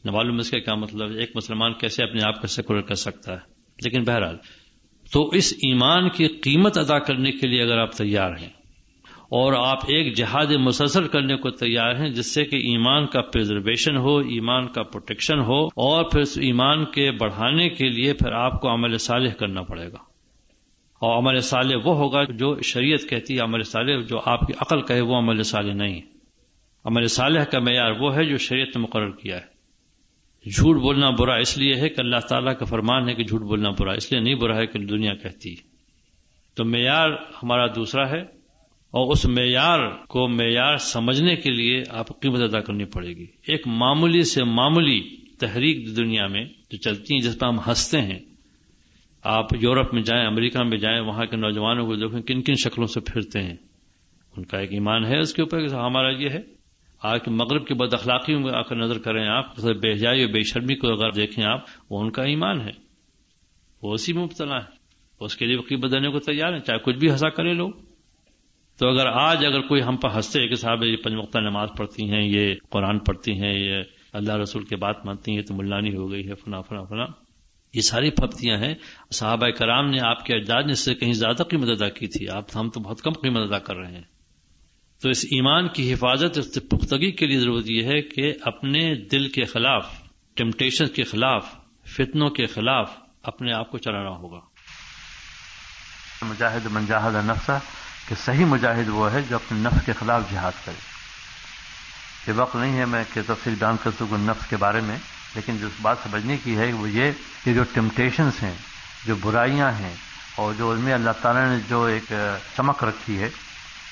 نہ 0.06 0.12
معلوم 0.12 0.38
اس 0.38 0.52
کا 0.52 0.60
کیا 0.60 0.76
مطلب 0.76 1.15
ایک 1.17 1.32
مسلمان 1.36 1.74
کیسے 1.74 2.04
اپنے 2.04 2.22
آپ 2.24 2.41
کو 2.41 2.48
سیکولر 2.48 2.82
کر 2.82 2.95
سکتا 2.95 3.34
ہے؟ 3.34 3.39
لیکن 3.84 4.04
بہرحال، 4.04 4.38
تو 5.12 5.28
اس 5.28 5.54
ایمان 5.54 6.10
کی 6.10 6.28
قیمت 6.28 6.78
ادا 6.78 7.00
کرنے 7.00 7.32
کے 7.32 7.48
لیے 7.48 7.63
اگر 7.63 7.78
آپ 7.78 7.91
تیار 7.91 8.32
ہیں، 8.32 8.50
اور 9.30 9.54
آپ 9.54 9.78
ایک 9.88 10.15
جہاد 10.15 10.45
مسلسل 10.45 11.08
کرنے 11.08 11.36
کو 11.36 11.50
تیار 11.50 11.95
ہیں، 11.95 12.10
جس 12.10 12.34
سے 12.34 12.45
کہ 12.45 12.56
ایمان 12.56 13.08
کا 13.08 13.22
پرزرویشن 13.22 13.98
ہو، 13.98 14.17
ایمان 14.17 14.67
کا 14.67 14.84
پروٹیکشن 14.84 15.39
ہو، 15.39 15.65
اور 15.65 16.04
پھر 16.04 16.19
اس 16.19 16.38
ایمان 16.38 16.86
کے 16.86 17.12
بڑھانے 17.12 17.69
کے 17.69 17.89
لیے 17.89 18.13
پھر 18.13 18.32
آپ 18.32 18.62
کو 18.62 18.74
عمل 18.74 18.98
صالح 18.98 19.32
کرنا 19.32 19.62
پڑے 19.62 19.88
گا۔ 19.88 20.02
اور 21.02 21.17
عمل 21.17 21.39
صالح 21.39 21.76
وہ 21.86 21.95
ہوگا 21.95 22.24
جو 22.24 22.62
شریعت 22.62 23.10
کہتی 23.10 23.36
ہے، 23.36 23.39
عمل 23.39 23.63
صالح 23.63 24.02
جو 24.08 24.19
آپ 24.26 24.39
کی 24.39 24.54
عقل 24.58 24.82
کہے، 24.82 25.02
وہ 25.02 25.17
عمل 25.17 25.43
صالح 25.43 25.74
نہیں 25.74 25.95
ہے۔ 25.95 26.18
عمل 26.89 27.08
صالح 27.08 27.43
کا 27.43 27.60
معیار 27.60 27.91
وہ 27.91 28.15
ہے 28.15 28.25
جو 28.25 28.38
شریعت 28.38 28.78
نے 28.78 28.82
مقرر 28.82 29.12
کیا 29.12 29.38
ہے۔ 29.38 29.60
جھوٹ 30.49 30.82
بولنا 30.82 31.10
برا 31.10 31.36
اس 31.36 31.58
لیے 31.58 31.75
ہے 31.75 31.89
کہ 31.89 32.02
اللہ 32.02 32.19
تعالیٰ 32.30 32.58
کا 32.58 32.65
فرمان 32.65 33.10
ہے 33.10 33.13
کہ 33.13 33.23
جھوٹ 33.23 33.41
بولنا 33.41 33.69
برا، 33.80 33.93
اس 33.93 34.12
لیے 34.12 34.21
نہیں 34.21 34.36
برا 34.36 34.58
ہے 34.58 34.67
کہ 34.67 34.80
دنیا 34.80 35.15
کہتی۔ 35.15 35.56
تو 36.56 36.65
معیار 36.65 37.10
ہمارا 37.12 37.65
دوسرا 37.67 38.10
ہے 38.10 38.21
اور 38.91 39.12
اس 39.12 39.25
معیار 39.25 39.80
کو 40.10 40.28
معیار 40.28 40.78
سمجھنے 40.78 41.36
کے 41.36 41.52
لیے 41.52 41.84
آپ 41.89 42.21
قیمت 42.21 42.41
ادا 42.41 42.60
کرنی 42.60 42.86
پڑے 42.86 43.08
گی۔ 43.08 43.25
ایک 43.47 43.67
معمولی 43.67 44.21
سے 44.21 44.43
معمولی 44.43 45.15
تحریک 45.39 45.97
دنیا 45.97 46.28
میں 46.28 46.45
جو 46.71 46.78
چلتی 46.78 47.13
ہیں، 47.13 47.21
جس 47.21 47.39
پہ 47.39 47.45
ہم 47.45 47.60
ہنستے 47.60 48.02
ہیں۔ 48.02 48.19
آپ 49.23 49.45
یورپ 49.62 49.93
میں 49.93 50.02
جائیں، 50.02 50.28
امریکہ 50.28 50.63
میں 50.63 50.78
جائیں، 50.78 51.02
وہاں 51.02 51.25
کے 51.25 51.36
نوجوانوں 51.36 51.86
کو 51.86 51.95
دیکھیں 51.95 52.21
کن 52.21 52.41
کن 52.41 52.56
شکلوں 52.56 52.88
سے 52.88 52.99
پھرتے 52.99 53.41
ہیں۔ 53.41 53.58
ان 54.38 54.45
کا 54.45 54.60
ایک 54.60 54.73
ایمان 54.73 55.06
ہے 55.06 55.19
اس 55.19 55.34
کے 55.34 55.41
اوپر 55.41 55.73
ہمارا 55.73 56.10
یہ 56.10 56.30
ہے۔ 56.30 56.59
آج 57.03 57.23
کے 57.23 57.31
مغرب 57.31 57.67
کی 57.67 57.73
بد 57.73 57.93
اخلاقی 57.93 58.35
میں 58.35 58.51
آ 58.53 58.62
کر 58.62 58.75
نظر 58.75 58.97
کریں 58.97 59.27
آپ 59.27 59.59
بے 59.59 59.91
حجائی 59.91 60.23
اور 60.23 60.31
بے 60.31 60.41
شرمی 60.43 60.75
کو 60.75 60.88
اگر 60.88 61.12
دیکھیں 61.12 61.45
آپ، 61.45 61.59
وہ 61.89 62.01
ان 62.01 62.12
کا 62.12 62.23
ایمان 62.23 62.62
ہے۔ 62.62 62.71
وہ 63.83 63.93
اسی 63.93 64.13
میں 64.13 64.23
مبتلا 64.23 64.55
ہے 64.55 64.79
اس 65.19 65.35
کے 65.35 65.45
لیے 65.45 65.57
وقیب 65.57 65.91
دینے 65.91 66.09
کو 66.09 66.19
تیار 66.19 66.53
ہے 66.53 66.59
چاہے 66.59 66.79
کچھ 66.79 66.95
بھی 66.95 67.12
ہنسا 67.12 67.29
کرے 67.29 67.53
لوگ۔ 67.53 67.71
تو 68.79 68.88
اگر 68.88 69.05
آج 69.05 69.45
اگر 69.45 69.62
کوئی 69.62 69.83
ہم 69.83 69.95
پر 69.95 70.09
ہنستے 70.15 70.47
کہ 70.47 70.55
صاحب 70.55 70.83
یہ 70.83 70.95
پنج 70.97 71.13
نماز 71.35 71.69
پڑھتی 71.77 72.12
ہیں، 72.12 72.21
یہ 72.21 72.55
قرآن 72.69 72.99
پڑھتی 72.99 73.31
ہیں، 73.31 73.53
یہ 73.53 73.75
اللہ 74.13 74.35
رسول 74.35 74.63
کی 74.63 74.75
بات 74.75 75.05
مانتی 75.05 75.31
ہیں 75.31 75.41
تو 75.41 75.55
ملانی 75.55 75.95
ہو 75.95 76.12
گئی 76.12 76.29
ہے 76.29 76.35
فنا 76.35 76.62
فنا 76.62 76.83
فنا 76.83 77.05
یہ 77.73 77.81
ساری 77.81 78.09
پھپتیاں 78.09 78.57
ہیں۔ 78.57 78.75
صحابہ 79.12 79.47
کرام 79.49 79.89
نے 79.89 80.01
آپ 80.01 80.25
کے 80.25 80.35
اجداد 80.35 80.63
نے 80.65 80.71
اس 80.71 80.79
سے 80.79 80.95
کہیں 80.95 81.13
زیادہ 81.13 81.43
قیمت 81.43 81.69
ادا 81.69 81.89
کی 81.89 82.07
تھی۔ 82.07 82.29
آپ 82.29 82.45
ہم 82.55 82.69
تو 82.69 82.79
بہت 82.79 83.01
کم 83.01 83.12
قیمت 83.12 83.41
ادا 83.41 83.59
کر 83.59 83.75
رہے 83.75 83.91
ہیں۔ 83.91 84.18
تو 85.01 85.09
اس 85.09 85.23
ایمان 85.23 85.67
کی 85.67 85.93
حفاظت 85.93 86.38
اس 86.38 86.57
پختگی 86.69 87.12
کے 87.12 87.25
لیے 87.25 87.39
ضرورت 87.39 87.65
یہ 87.67 87.83
ہے 87.83 88.01
کہ 88.01 88.33
اپنے 88.41 88.95
دل 88.95 89.27
کے 89.29 89.45
خلاف 89.45 89.85
ٹیمپٹیشن 90.35 90.88
کے 90.88 91.03
خلاف، 91.03 91.45
فتنوں 91.85 92.29
کے 92.29 92.45
خلاف 92.45 92.91
اپنے 93.23 93.53
آپ 93.53 93.71
کو 93.71 93.77
چلانا 93.77 94.09
ہوگا۔ 94.09 94.39
مجاہد 96.21 96.65
منجاہد 96.65 97.15
نفسہ 97.25 97.59
کہ 98.09 98.15
صحیح 98.25 98.45
مجاہد 98.45 98.89
وہ 98.89 99.12
ہے 99.13 99.21
جو 99.29 99.35
اپنے 99.35 99.59
نفس 99.59 99.85
کے 99.85 99.93
خلاف 99.93 100.31
جہاد 100.31 100.51
کرے۔ 100.65 100.81
یہ 102.27 102.33
وقت 102.35 102.55
نہیں 102.55 102.77
ہے 102.79 102.85
میں 102.85 103.03
کہ 103.13 103.21
تفصیل 103.25 103.55
بیان 103.59 103.75
کر 103.83 103.91
سکوں 103.91 104.17
نفس 104.17 104.49
کے 104.49 104.57
بارے 104.57 104.81
میں، 104.81 104.97
لیکن 105.35 105.57
جو 105.57 105.67
بات 105.81 105.97
سمجھنے 106.03 106.38
کی 106.43 106.57
ہے 106.57 106.73
وہ 106.73 106.89
یہ 106.89 107.12
کہ 107.43 107.53
جو 107.53 107.63
ٹمپٹیشنس 107.73 108.43
ہیں، 108.43 108.55
جو 109.07 109.15
برائیاں 109.21 109.71
ہیں 109.71 109.93
اور 110.35 110.53
جو 110.57 110.71
علم 110.71 110.89
اللہ 110.93 111.21
تعالیٰ 111.21 111.49
نے 111.49 111.59
جو 111.69 111.83
ایک 111.83 112.13
چمک 112.57 112.83
رکھی 112.83 113.17
ہے، 113.17 113.29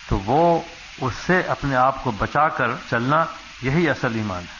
تو 0.10 0.20
وہ 0.20 0.62
اس 1.02 1.14
سے 1.28 1.42
اپنے 1.42 1.76
آپ 1.76 2.04
کو 2.04 2.12
بچا 2.12 2.50
کر 2.50 2.68
چلنا 2.90 3.26
یہی 3.62 3.90
اصل 3.90 4.16
ایمان 4.16 4.42
ہے۔ 4.42 4.58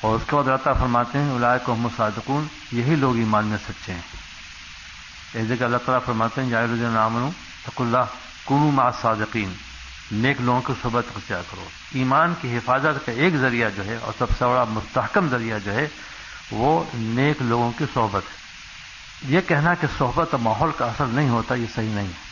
اور 0.00 0.16
اس 0.16 0.22
کے 0.26 0.36
بعد 0.36 0.48
رتا 0.48 0.72
فرماتے 0.72 1.18
ہیں 1.18 1.34
الائے 1.34 1.58
کو 1.62 1.76
صادقون، 1.96 2.46
یہی 2.72 2.94
لوگ 2.94 3.16
ایمان 3.16 3.46
میں 3.46 3.58
سچے 3.68 3.92
ہیں۔ 3.92 4.00
ایک 5.32 5.48
جگہ 5.48 5.64
اللہ 5.64 5.76
تعالیٰ 5.76 6.06
فرماتے 6.06 6.42
ہیں 6.42 6.50
جائے 6.50 6.64
الدین 6.64 7.30
تق 7.64 7.80
اللہ 7.80 7.98
کنو 8.46 8.70
ما 8.70 8.90
صادقین 8.90 9.54
نیک 10.12 10.40
لوگوں 10.40 10.62
کو 10.62 10.74
صحبت 10.82 11.04
اختیار 11.16 11.42
کرو۔ 11.50 11.64
ایمان 11.92 12.34
کی 12.40 12.56
حفاظت 12.56 13.06
کا 13.06 13.12
ایک 13.12 13.34
ذریعہ 13.36 13.70
جو 13.70 13.84
ہے، 13.84 13.96
اور 13.96 14.12
سب 14.18 14.26
سے 14.38 14.44
بڑا 14.44 14.64
مستحکم 14.68 15.28
ذریعہ 15.28 15.58
جو 15.58 15.72
ہے، 15.72 15.88
وہ 16.50 16.84
نیک 16.94 17.42
لوگوں 17.42 17.72
کی 17.78 17.84
صحبت 17.94 18.22
ہے۔ 18.22 18.36
یہ 19.34 19.40
کہنا 19.40 19.74
کہ 19.74 19.86
صحبت 19.98 20.28
اور 20.32 20.40
ماحول 20.40 20.70
کا 20.78 20.84
اثر 20.84 21.06
نہیں 21.06 21.28
ہوتا، 21.28 21.54
یہ 21.54 21.66
صحیح 21.74 21.94
نہیں 21.94 22.06
ہے۔ 22.06 22.26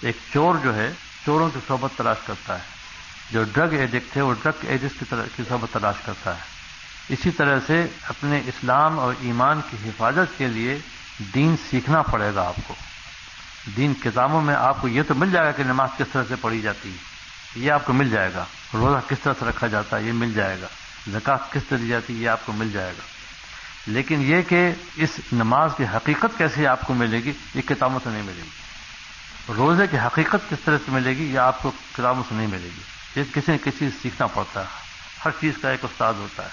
ایک 0.00 0.16
چور 0.32 0.54
جو 0.54 0.74
ہے 0.74 0.92
چوروں 1.26 1.50
کی 1.54 1.60
صحبت 1.68 1.98
تلاش 1.98 2.16
کرتا 2.26 2.54
ہے۔ 2.54 2.62
جو 3.30 3.44
ڈرگ 3.44 3.72
ایڈکٹ 3.72 4.16
ہے 4.16 4.22
وہ 4.22 4.34
ڈرگ 4.42 4.52
ایڈکٹ 4.62 5.00
کی 5.00 5.16
کی 5.36 5.42
صحبت 5.48 5.72
تلاش 5.72 5.94
کرتا 6.04 6.34
ہے۔ 6.34 6.40
اسی 7.08 7.30
طرح 7.30 7.58
سے 7.66 7.86
اپنے 8.08 8.38
اسلام 8.46 8.98
اور 8.98 9.14
ایمان 9.20 9.60
کی 9.70 9.88
حفاظت 9.88 10.38
کے 10.38 10.46
لیے 10.46 10.78
دین 11.34 11.56
سیکھنا 11.70 12.02
پڑے 12.02 12.34
گا 12.34 12.48
آپ 12.48 12.54
کو۔ 12.66 12.74
دین 13.76 13.92
کتابوں 14.04 14.40
میں 14.40 14.54
آپ 14.54 14.80
کو 14.80 14.88
یہ 14.88 15.02
تو 15.08 15.14
مل 15.14 15.30
جائے 15.30 15.46
گا 15.46 15.50
کہ 15.50 15.62
نماز 15.62 15.88
کس 15.98 16.06
طرح 16.12 16.22
سے 16.28 16.34
پڑھی 16.40 16.60
جاتی 16.60 16.90
ہے۔ 16.90 16.96
یہ 17.56 17.72
آپ 17.72 17.84
کو 17.84 17.92
مل 17.92 18.10
جائے 18.10 18.30
گا۔ 18.34 18.44
روزہ 18.74 19.08
کس 19.08 19.18
طرح 19.22 19.32
سے 19.38 19.44
رکھا 19.44 19.66
جاتا 19.66 19.98
ہے، 19.98 20.02
یہ 20.02 20.12
مل 20.12 20.34
جائے 20.34 20.60
گا۔ 20.60 20.66
زکات 21.10 21.52
کس 21.52 21.64
طرح 21.68 21.78
دی 21.78 21.88
جاتی 21.88 22.16
ہے، 22.16 22.22
یہ 22.22 22.28
آپ 22.28 22.46
کو 22.46 22.52
مل 22.52 22.72
جائے 22.72 22.92
گا۔ 22.98 23.02
لیکن 23.86 24.22
یہ 24.22 24.42
کہ 24.42 24.70
اس 24.96 25.10
نماز 25.32 25.70
کی 25.76 25.84
حقیقت 25.84 26.38
کیسے 26.38 26.66
آپ 26.66 26.80
کو 26.80 26.94
ملے 26.94 27.16
گی، 27.16 27.32
یہ 27.54 27.62
کتابوں 27.68 28.00
سے 28.04 28.10
نہیں 28.10 28.22
ملے 28.22 28.42
گی۔ 28.44 28.63
روزے 29.48 29.86
کی 29.86 29.98
حقیقت 29.98 30.50
کس 30.50 30.56
طرح 30.64 30.76
سے 30.78 30.90
ملے 30.92 31.16
گی 31.16 31.32
یہ 31.32 31.38
آپ 31.38 31.62
کو 31.62 31.70
کتابوں 31.92 32.22
سے 32.28 32.34
نہیں 32.34 32.46
ملے 32.46 32.68
گی۔ 32.76 32.80
یہ 33.16 33.24
کسی 33.34 33.52
نہ 33.52 33.56
کسی 33.64 33.88
سیکھنا 34.02 34.26
پڑتا 34.26 34.60
ہے۔ 34.60 34.66
ہر 35.24 35.30
چیز 35.40 35.54
کا 35.62 35.70
ایک 35.70 35.84
استاد 35.84 36.14
ہوتا 36.14 36.42
ہے۔ 36.42 36.48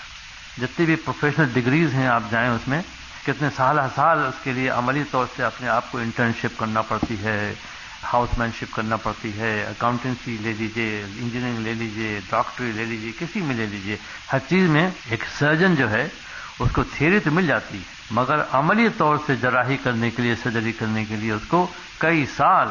جتنی 0.57 0.85
بھی 0.85 0.95
پروفیشنل 0.95 1.49
ڈگریز 1.53 1.93
ہیں، 1.93 2.07
آپ 2.07 2.23
جائیں 2.31 2.49
اس 2.49 2.67
میں، 2.67 2.81
کتنے 3.25 3.47
سال 3.55 3.79
سال 3.95 4.19
اس 4.19 4.33
کے 4.43 4.53
لیے 4.53 4.69
عملی 4.69 5.03
طور 5.11 5.25
سے 5.35 5.43
اپنے 5.43 5.67
آپ 5.67 5.91
کو 5.91 5.97
انٹرنشپ 5.97 6.59
کرنا 6.59 6.81
پڑتی 6.81 7.15
ہے 7.23 7.53
ہاؤس 8.13 8.37
مین 8.37 8.49
شپ 8.59 8.75
کرنا 8.75 8.95
پڑتی 8.95 9.39
ہے 9.39 9.63
اکاؤنٹنسی 9.63 10.37
لے 10.41 10.53
لیجیے 10.57 11.03
انجینئرنگ 11.19 11.57
لے 11.57 11.73
لیجیے 11.73 12.19
ڈاکٹری 12.29 12.71
لے 12.71 12.85
لیجیے 12.85 13.11
کسی 13.19 13.41
میں 13.41 13.55
لے 13.55 13.65
لیجیے 13.65 13.97
ہر 14.33 14.39
چیز 14.49 14.69
میں 14.69 14.89
ایک 15.09 15.23
سرجن 15.39 15.75
جو 15.75 15.91
ہے، 15.91 16.07
اس 16.59 16.69
کو 16.71 16.83
تھیری 16.83 17.19
تو 17.19 17.31
مل 17.31 17.47
جاتی 17.47 17.77
ہے۔ 17.77 18.00
مگر 18.11 18.35
عملی 18.51 18.89
طور 18.97 19.17
سے 19.25 19.35
جراحی 19.35 19.77
کرنے 19.77 20.09
کے 20.09 20.21
لیے، 20.21 20.35
سرجری 20.35 20.71
کرنے 20.71 21.05
کے 21.05 21.15
لیے 21.15 21.31
اس 21.31 21.41
کو 21.47 21.67
کئی 21.97 22.25
سال 22.25 22.67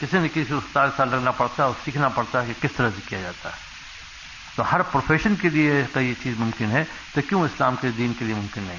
کسی 0.00 0.18
نہ 0.18 0.26
کسی 0.26 0.54
استاد 0.54 0.88
سال 0.96 1.08
لگنا 1.10 1.30
پڑتا 1.30 1.62
ہے 1.62 1.66
اور 1.66 1.74
سیکھنا 1.84 2.08
پڑتا 2.08 2.42
ہے 2.42 2.46
کہ 2.46 2.68
کس 2.68 2.74
طرح 2.76 2.90
سے 2.96 3.00
کیا 3.08 3.20
جاتا 3.20 3.48
ہے۔ 3.48 3.54
تو 4.56 4.72
ہر 4.72 4.82
پروفیشن 4.82 5.34
کے 5.36 5.48
لیے 5.48 5.84
کئی 5.92 6.14
چیز 6.22 6.34
ممکن 6.38 6.70
ہے، 6.70 6.84
تو 7.14 7.20
کیوں 7.28 7.42
اسلام 7.42 7.74
کے 7.80 7.88
دین 7.90 8.12
کے 8.18 8.24
لیے 8.24 8.34
ممکن 8.34 8.62
نہیں؟ 8.62 8.78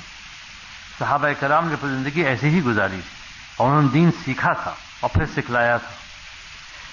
صحابہ 1.00 1.28
کرام 1.40 1.68
نے 1.68 1.74
اپنی 1.74 1.90
زندگی 1.90 2.22
ایسے 2.22 2.50
ہی 2.50 2.64
گزاری 2.64 3.00
اور 3.58 3.68
انہوں 3.68 3.82
نے 3.82 3.88
دین 3.88 4.12
سیکھا 4.26 4.54
تھا 4.54 4.74
اور 5.00 5.10
پھر 5.10 5.26
سکھلایا 5.26 5.78
تھا۔ 5.78 5.92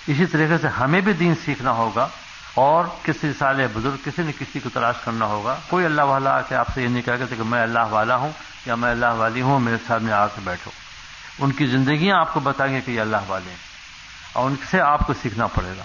اسی 0.07 0.27
طریقے 0.27 0.59
سے 0.59 0.69
ہمیں 0.69 1.01
بھی 1.01 1.13
دین 1.13 1.35
سیکھنا 1.45 1.71
ہوگا 1.71 2.09
اور 2.55 2.85
کسی 3.03 3.33
سال 3.39 3.67
بزرگ 3.73 3.97
کسی 4.05 4.23
نہ 4.23 4.31
کسی 4.39 4.61
کو 4.61 4.69
تلاش 4.69 4.95
کرنا 5.05 5.25
ہوگا۔ 5.25 5.57
کوئی 5.69 5.85
اللہ 5.85 6.03
والا 6.03 6.31
آ 6.31 6.41
کے 6.41 6.55
آپ 6.55 6.67
سے 6.75 6.83
یہ 6.83 6.89
نہیں 6.89 7.03
کہہ 7.03 7.35
کہ 7.37 7.43
میں 7.43 7.63
اللہ 7.63 7.79
والا 7.91 8.17
ہوں 8.17 8.33
یا 8.69 8.75
میں 8.75 8.91
اللہ 8.91 9.07
والی 9.07 9.41
ہوں، 9.41 9.61
میرے 9.61 9.77
ساتھ 9.87 10.03
میں 10.03 10.13
آ 10.13 10.27
کے 10.27 10.41
بیٹھو۔ 10.45 10.71
ان 11.39 11.53
کی 11.53 11.67
زندگیاں 11.67 12.19
آپ 12.19 12.35
کو 12.35 12.41
بتائیں 12.41 12.75
گے 12.75 12.81
کہ 12.81 12.91
یہ 12.91 13.01
اللہ 13.01 13.17
والے 13.27 13.51
ہیں۔ 13.51 13.57
اور 14.33 14.51
ان 14.51 14.57
سے 14.71 14.81
آپ 14.81 15.07
کو 15.07 15.15
سیکھنا 15.23 15.47
پڑے 15.47 15.75
گا۔ 15.79 15.83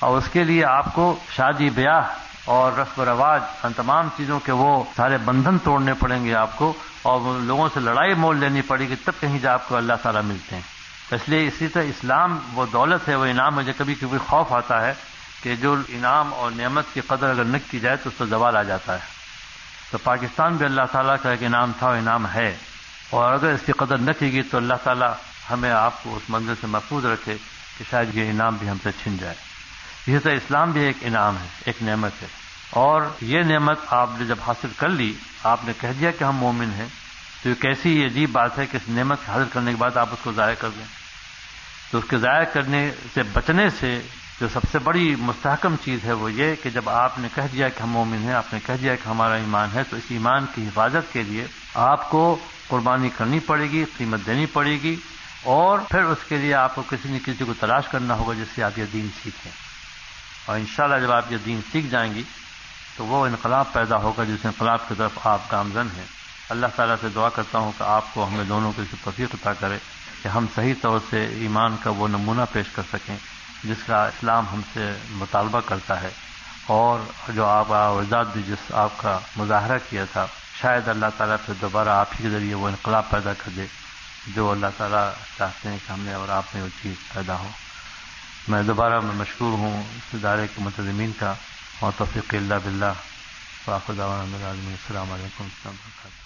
اور 0.00 0.18
اس 0.18 0.24
کے 0.32 0.44
لیے 0.44 0.64
آپ 0.64 0.94
کو 0.94 1.18
شادی 1.30 1.70
بیاہ 1.70 2.02
اور 2.44 2.72
رسم 2.72 3.00
و 3.00 3.04
رواج 3.04 3.40
ان 3.62 3.72
تمام 3.72 4.08
چیزوں 4.16 4.40
کے 4.40 4.52
وہ 4.52 4.84
سارے 4.96 5.18
بندھن 5.18 5.58
توڑنے 5.58 5.94
پڑیں 5.94 6.24
گے 6.24 6.34
آپ 6.34 6.56
کو۔ 6.56 6.72
اور 7.02 7.40
لوگوں 7.40 7.68
سے 7.74 7.80
لڑائی 7.80 8.14
مول 8.14 8.36
لینی 8.38 8.62
پڑے 8.62 8.88
گی، 8.88 8.96
تب 9.04 9.12
کہیں 9.20 9.38
جا 9.38 9.52
آپ 9.52 9.68
کو 9.68 9.76
اللہ 9.76 9.92
تعالیٰ 10.02 10.22
ملتے 10.22 10.54
ہیں۔ 10.54 10.62
اس 11.10 11.20
لیے 11.26 11.48
اسی 11.48 11.68
طرح 11.68 11.82
اسلام 11.82 12.38
وہ 12.52 12.66
دولت 12.72 13.08
ہے، 13.08 13.14
وہ 13.14 13.26
انعام 13.26 13.54
مجھے 13.54 13.72
کبھی 13.76 13.94
کبھی 13.94 14.18
خوف 14.18 14.52
آتا 14.52 14.86
ہے 14.86 14.94
کہ 15.42 15.56
جو 15.56 15.76
انعام 15.88 16.34
اور 16.34 16.50
نعمت 16.50 16.84
کی 16.94 17.00
قدر 17.00 17.30
اگر 17.30 17.44
نہ 17.44 17.56
کی 17.70 17.80
جائے 17.80 17.96
تو 17.96 18.10
اس 18.10 18.18
پر 18.18 18.26
زوال 18.26 18.56
آ 18.56 18.62
جاتا 18.62 18.94
ہے۔ 18.94 19.15
تو 19.90 19.98
پاکستان 19.98 20.56
بھی 20.56 20.66
اللہ 20.66 20.82
تعالیٰ 20.92 21.16
کا 21.22 21.30
ایک 21.30 21.42
انعام 21.42 21.72
تھا 21.78 21.86
اور 21.86 21.96
انعام 21.96 22.32
ہے۔ 22.34 22.56
اور 23.10 23.32
اگر 23.32 23.52
اس 23.52 23.60
کی 23.66 23.72
قدر 23.72 23.98
نہ 23.98 24.10
کی 24.18 24.32
گئی 24.32 24.42
تو 24.42 24.56
اللہ 24.56 24.74
تعالیٰ 24.84 25.12
ہمیں 25.50 25.70
آپ 25.70 26.04
کو 26.04 26.16
اس 26.16 26.22
منزل 26.28 26.54
سے 26.60 26.66
محفوظ 26.66 27.04
رکھے 27.04 27.36
کہ 27.78 27.84
شاید 27.90 28.14
یہ 28.14 28.30
انعام 28.30 28.56
بھی 28.56 28.68
ہم 28.68 28.76
سے 28.82 28.90
چھن 29.02 29.16
جائے۔ 29.16 29.34
اسی 30.06 30.18
طرح 30.18 30.32
اسلام 30.32 30.70
بھی 30.70 30.80
ایک 30.80 30.96
انعام 31.02 31.36
ہے، 31.36 31.46
ایک 31.64 31.82
نعمت 31.82 32.22
ہے۔ 32.22 32.26
اور 32.70 33.02
یہ 33.20 33.42
نعمت 33.42 33.78
آپ 33.86 34.10
نے 34.18 34.26
جب 34.26 34.36
حاصل 34.46 34.68
کر 34.76 34.88
لی، 34.88 35.14
آپ 35.42 35.58
نے 35.64 35.72
کہہ 35.80 35.88
دیا 36.00 36.10
کہ 36.10 36.24
ہم 36.24 36.36
مومن 36.36 36.70
ہیں، 36.76 36.86
تو 37.42 37.48
یہ 37.48 37.54
کیسی 37.54 38.06
عجیب 38.06 38.30
بات 38.30 38.58
ہے 38.58 38.66
کہ 38.66 38.76
اس 38.76 38.82
نعمت 38.88 39.18
حاصل 39.28 39.48
کرنے 39.52 39.70
کے 39.70 39.76
بعد 39.76 39.96
آپ 39.96 40.08
اس 40.12 40.18
کو 40.22 40.32
ضائع 40.32 40.54
کر 40.54 40.68
دیں۔ 40.76 40.84
تو 41.90 41.98
اس 41.98 42.04
کے 42.10 42.18
ضائع 42.18 42.44
کرنے 42.44 42.90
سے 43.14 43.22
بچنے 43.22 43.70
سے 43.70 44.00
جو 44.40 44.48
سب 44.52 44.60
سے 44.72 44.78
بڑی 44.78 45.14
مستحکم 45.18 45.76
چیز 45.84 46.04
ہے 46.04 46.12
وہ 46.12 46.32
یہ 46.32 46.54
کہ 46.62 46.70
جب 46.70 46.88
آپ 46.88 47.18
نے 47.18 47.28
کہہ 47.34 47.42
دیا 47.52 47.68
کہ 47.68 47.82
ہم 47.82 47.90
مومن 47.90 48.18
ہیں، 48.18 48.32
آپ 48.32 48.52
نے 48.52 48.58
کہہ 48.66 48.74
دیا 48.82 48.94
کہ 48.94 49.08
ہمارا 49.08 49.34
ایمان 49.34 49.68
ہے، 49.74 49.82
تو 49.90 49.96
اس 49.96 50.02
ایمان 50.08 50.46
کی 50.54 50.66
حفاظت 50.66 51.12
کے 51.12 51.22
لیے 51.22 51.46
آپ 51.74 52.10
کو 52.10 52.38
قربانی 52.68 53.08
کرنی 53.16 53.38
پڑے 53.38 53.70
گی، 53.70 53.84
قیمت 53.98 54.20
دینی 54.26 54.46
پڑے 54.46 54.78
گی، 54.82 54.96
اور 55.42 55.78
پھر 55.78 56.02
اس 56.02 56.18
کے 56.28 56.36
لیے 56.36 56.54
آپ 56.54 56.74
کو 56.74 56.82
کسی 56.90 57.08
نہ 57.08 57.18
کسی 57.26 57.44
کو 57.44 57.52
تلاش 57.60 57.88
کرنا 57.88 58.14
ہوگا 58.14 58.32
جس 58.32 58.46
سے 58.54 58.62
آپ 58.62 58.78
یہ 58.78 58.84
دین 58.92 59.08
سیکھیں۔ 59.24 59.52
اور 60.46 60.58
انشاءاللہ 60.58 61.06
جب 61.06 61.12
آپ 61.12 61.32
یہ 61.32 61.36
دین 61.46 61.60
سیکھ 61.72 61.86
جائیں 61.86 62.14
گی، 62.14 62.22
تو 62.96 63.04
وہ 63.04 63.26
انقلاب 63.26 63.72
پیدا 63.72 63.96
ہوگا 63.96 64.24
جس 64.24 64.46
انقلاب 64.46 64.88
کی 64.88 64.94
طرف 64.98 65.26
آپ 65.26 65.52
گامزن 65.52 65.86
ہیں۔ 65.96 66.04
اللہ 66.50 66.66
تعالیٰ 66.76 66.96
سے 67.00 67.08
دعا 67.14 67.28
کرتا 67.28 67.58
ہوں 67.58 67.72
کہ 67.78 67.82
آپ 67.82 68.14
کو 68.14 68.26
ہمیں 68.26 68.44
دونوں 68.44 68.72
کو 68.76 68.82
اسے 68.82 68.96
توفیق 69.04 69.34
عطا 69.34 69.52
کرے 69.52 69.78
کہ 70.22 70.28
ہم 70.28 70.46
صحیح 70.54 70.74
طور 70.80 70.98
سے 71.10 71.24
ایمان 71.24 71.76
کا 71.82 71.90
وہ 71.90 72.08
نمونہ 72.08 72.42
پیش 72.52 72.66
کر 72.72 72.82
سکیں۔ 72.92 73.16
جس 73.64 73.76
کا 73.86 74.04
اسلام 74.04 74.44
ہم 74.52 74.60
سے 74.72 74.92
مطالبہ 75.10 75.60
کرتا 75.66 76.00
ہے 76.00 76.08
اور 76.66 76.98
جو 77.28 77.46
آپ 77.46 77.72
آزاد 77.72 78.24
جس 78.34 78.72
آپ 78.72 78.90
کا 78.96 79.18
مظاہرہ 79.36 79.78
کیا 79.90 80.04
تھا، 80.12 80.26
شاید 80.60 80.88
اللہ 80.88 81.06
تعالیٰ 81.16 81.36
پھر 81.46 81.54
دوبارہ 81.60 81.88
آپ 81.88 82.06
ہی 82.12 82.22
کے 82.22 82.30
ذریعے 82.30 82.54
وہ 82.54 82.68
انقلاب 82.68 83.10
پیدا 83.10 83.32
کر 83.32 83.50
دے، 83.56 83.66
جو 84.26 84.50
اللہ 84.50 84.66
تعالیٰ 84.76 85.10
چاہتے 85.38 85.68
ہیں 85.68 85.78
کہ 85.86 85.92
ہم 85.92 86.00
نے 86.00 86.12
اور 86.12 86.28
آپ 86.28 86.42
میں 86.54 86.62
وہ 86.62 86.68
چیز 86.82 86.94
پیدا 87.14 87.34
ہو۔ 87.34 87.48
میں 88.48 88.62
دوبارہ 88.62 89.00
میں 89.00 89.14
مشکور 89.14 89.52
ہوں 89.52 89.80
اس 89.80 90.14
ادارے 90.14 90.46
کے 90.46 90.62
متظمین 90.62 91.12
کا۔ 91.18 91.34
اور 91.80 91.92
توفیق 91.96 92.34
اللہ 92.34 92.54
بلّہ 92.64 92.92
واقع 93.66 93.92
السلام 93.92 95.12
علیکم 95.12 95.44
و 95.44 95.48
رحمۃ 95.64 95.68
اللہ 95.68 96.25